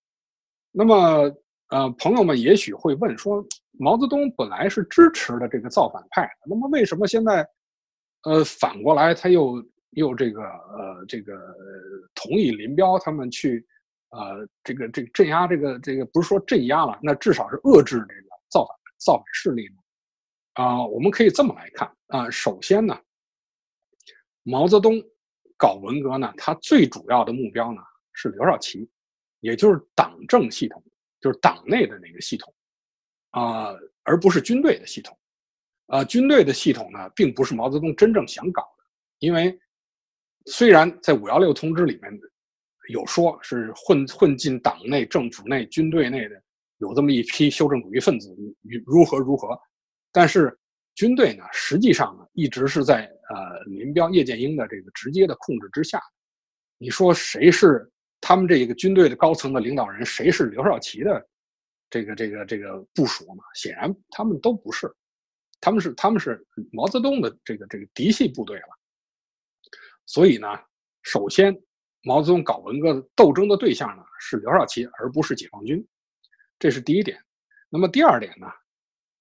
[0.72, 1.32] 那么，
[1.70, 3.46] 呃，朋友们也许会问说，
[3.80, 7.48] 毛泽东本来是支持的这个造反派，那么为什么现在，
[8.24, 9.64] 呃，反过来他又？
[9.92, 11.34] 又这个呃，这个
[12.14, 13.66] 同意林彪他们去，
[14.10, 19.76] 呃，这个这个镇压这个这个不是说镇压了，那至少是遏制这个造反造反势力呢。
[20.54, 22.96] 啊，我们可以这么来看啊，首先呢，
[24.50, 24.94] 毛泽东
[25.58, 27.82] 搞文革呢，他最主要的目标呢
[28.14, 28.90] 是刘少奇，
[29.42, 30.82] 也就是党政系统，
[31.20, 32.54] 就是党内的那个系统
[33.32, 35.18] 啊，而不是军队的系统。
[35.88, 38.84] 啊，军队的系统呢，并不是毛泽东真正想搞的，
[39.20, 39.60] 因为。
[40.50, 42.10] 虽然在五幺六通知里面
[42.90, 46.42] 有说是混混进党内、政府内、军队内的
[46.78, 48.34] 有这么一批修正主义分子，
[48.86, 49.60] 如何如何，
[50.10, 50.58] 但是
[50.98, 56.02] 军队呢，实际上呢，一直是在呃林彪、叶剑英的这个直接的控制之下。
[56.80, 57.88] 你说谁是
[58.20, 60.04] 他们这个军队的高层的领导人？
[60.04, 61.30] 谁是刘少奇的
[61.88, 63.44] 这个这个这个部署呢？
[63.54, 64.92] 显然他们都不是，
[65.62, 68.68] 他们是他们是毛泽东的这个这个嫡系部队了。
[70.08, 70.48] 所以呢，
[71.04, 71.56] 首先，
[72.02, 75.88] 毛泽东搞文革斗争的对象呢是刘少奇，而不是解放军，
[76.58, 77.22] 这是第一点。
[77.70, 78.48] 那么第二点呢，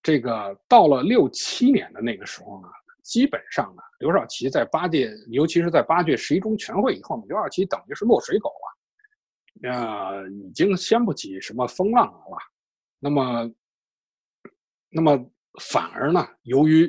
[0.07, 2.69] 这个到了六七年的那个时候呢，
[3.03, 8.49] 基本上呢，刘少奇在八届，尤其是在八届十一中全会以后呢，刘少奇等于是落水狗
[9.65, 12.39] 了，呃，已经掀不起什么风浪了？
[13.01, 13.53] 那么，
[14.91, 15.19] 那么
[15.61, 16.89] 反而呢，由于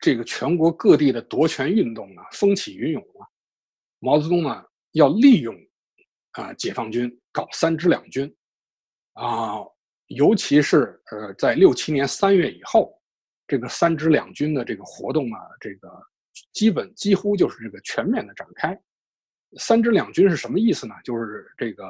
[0.00, 3.22] 这个全国各地的夺权运动呢，风起云涌啊。
[4.00, 5.54] 毛泽东呢，要利用
[6.32, 8.36] 啊解放军搞三支两军
[9.12, 9.58] 啊，
[10.10, 12.92] 尤其是呃在六七年三月以后，
[13.46, 15.88] 这个三支两军的这个活动呢，这个
[16.52, 18.76] 基本几乎就是这个全面的展开。
[19.56, 20.94] 三支两军是什么意思呢？
[21.04, 21.84] 就是这个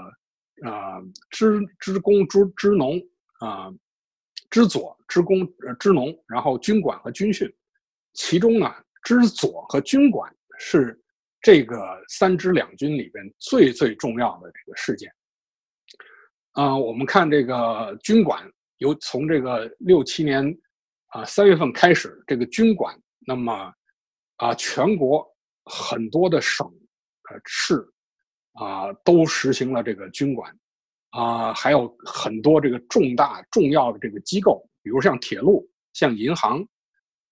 [0.64, 1.00] 啊
[1.30, 3.00] 支支工支支农
[3.38, 3.72] 啊
[4.50, 7.50] 支左支工呃支农，然后军管和军训。
[8.12, 8.70] 其中呢，
[9.02, 10.98] 支左和军管是
[11.40, 15.10] 这个三支两军里边最最重要的这个事件。
[16.52, 18.48] 啊，我们看这个军管，
[18.78, 20.44] 由从这个六七年
[21.08, 23.72] 啊三月份开始，这个军管，那么
[24.36, 25.26] 啊全国
[25.64, 26.66] 很多的省、
[27.30, 27.86] 呃市
[28.54, 30.54] 啊都实行了这个军管，
[31.10, 36.66] 啊还有很多这个重大重要的这个机构，比如像铁路、像银行。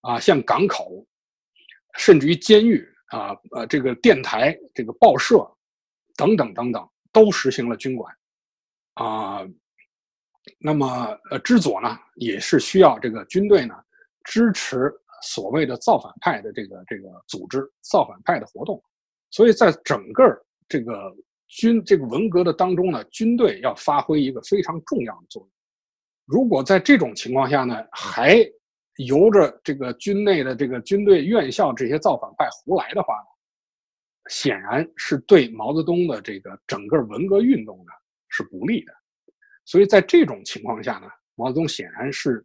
[0.03, 1.05] 啊，像港口，
[1.99, 5.45] 甚至于监狱啊，呃，这个电台、这个报社
[6.17, 8.15] 等等等等，都实行了军管
[8.99, 9.47] 啊。
[10.59, 10.87] 那么，
[11.31, 13.75] 呃，知左呢，也是需要这个军队呢
[14.25, 14.91] 支持
[15.23, 18.83] 所谓的造反派的这个这个组织、造反派的活动。
[19.31, 20.25] 所以在整个
[20.67, 21.15] 这个
[21.49, 25.51] 军这个文革的当中呢，军队要发挥一个非常重要的作用。
[26.25, 28.39] 如果在这种情况下呢，还
[29.07, 33.15] 由着这个军内的这个军队院校这些造反派胡来的话，
[34.31, 37.93] 显然是对毛泽东的这个整个文革运动呢
[38.29, 38.93] 是不利的。
[39.65, 42.45] 所以在这种情况下呢，毛泽东显然是，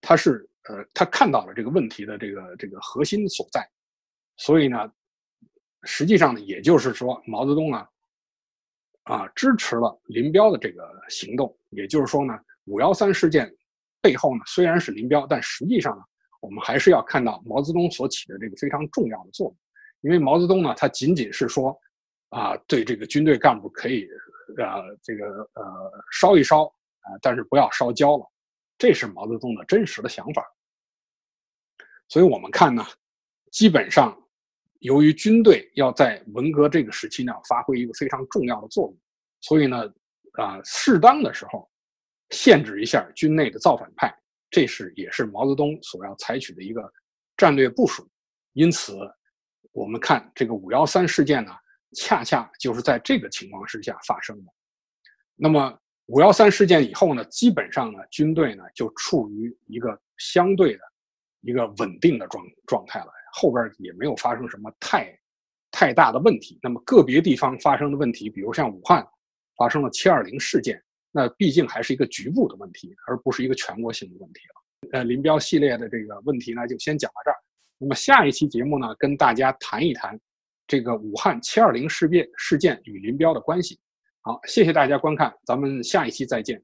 [0.00, 3.68] 他是呃，他看到了这个问题的这个这个核心所在。
[4.36, 4.92] 所以呢，
[5.84, 7.86] 实际上呢，也就是说，毛泽东呢，
[9.04, 11.56] 啊，支持了林彪的这个行动。
[11.70, 13.52] 也就是说呢，五幺三事件。
[14.02, 16.02] 背后呢，虽然是林彪，但实际上呢，
[16.40, 19.56] 我们还是要看到毛泽东所起的这个非常重要的作用。
[20.00, 21.78] 因为毛泽东呢，他仅仅是说，
[22.30, 24.08] 啊，对这个军队干部可以，
[24.58, 28.24] 呃，这个呃，烧一烧，啊，但是不要烧焦了。
[28.78, 30.44] 这是毛泽东的真实的想法。
[32.08, 32.84] 所以我们看呢，
[33.52, 34.16] 基本上
[34.78, 38.98] 由于军队要在文革这个时期呢发挥一个非常重要的作用，
[39.40, 39.84] 所以呢，
[40.32, 41.70] 啊，适当的时候
[42.30, 44.14] 限制一下军内的造反派，
[44.50, 46.82] 这是也是毛泽东所要采取的一个
[47.36, 48.08] 战略部署。
[48.54, 48.98] 因此，
[49.72, 51.52] 我们看这个五幺三事件呢。
[51.96, 54.52] 恰恰就是在这个情况之下发生的。
[55.36, 60.80] 那么五幺三事件以后呢，基本上呢，军队呢就处于一个相对的
[61.40, 65.18] 一个稳定的状状态了，后边也没有发生什么太
[65.70, 66.58] 太大的问题。
[66.62, 69.06] 那么个别地方发生的问题，比如像武汉
[69.56, 74.98] 发生了七二零事件，那毕竟还是一个局部的问题，而不是一个全国性的问题了。
[74.98, 77.36] 呃，林彪系列的这个问题呢，就先讲到这儿。
[77.78, 80.18] 那么下一期节目呢，跟大家谈一谈。
[80.70, 83.76] 这个武汉七二零事变事件与林彪的关系，
[84.20, 86.62] 好，谢谢大家观看，咱们下一期再见。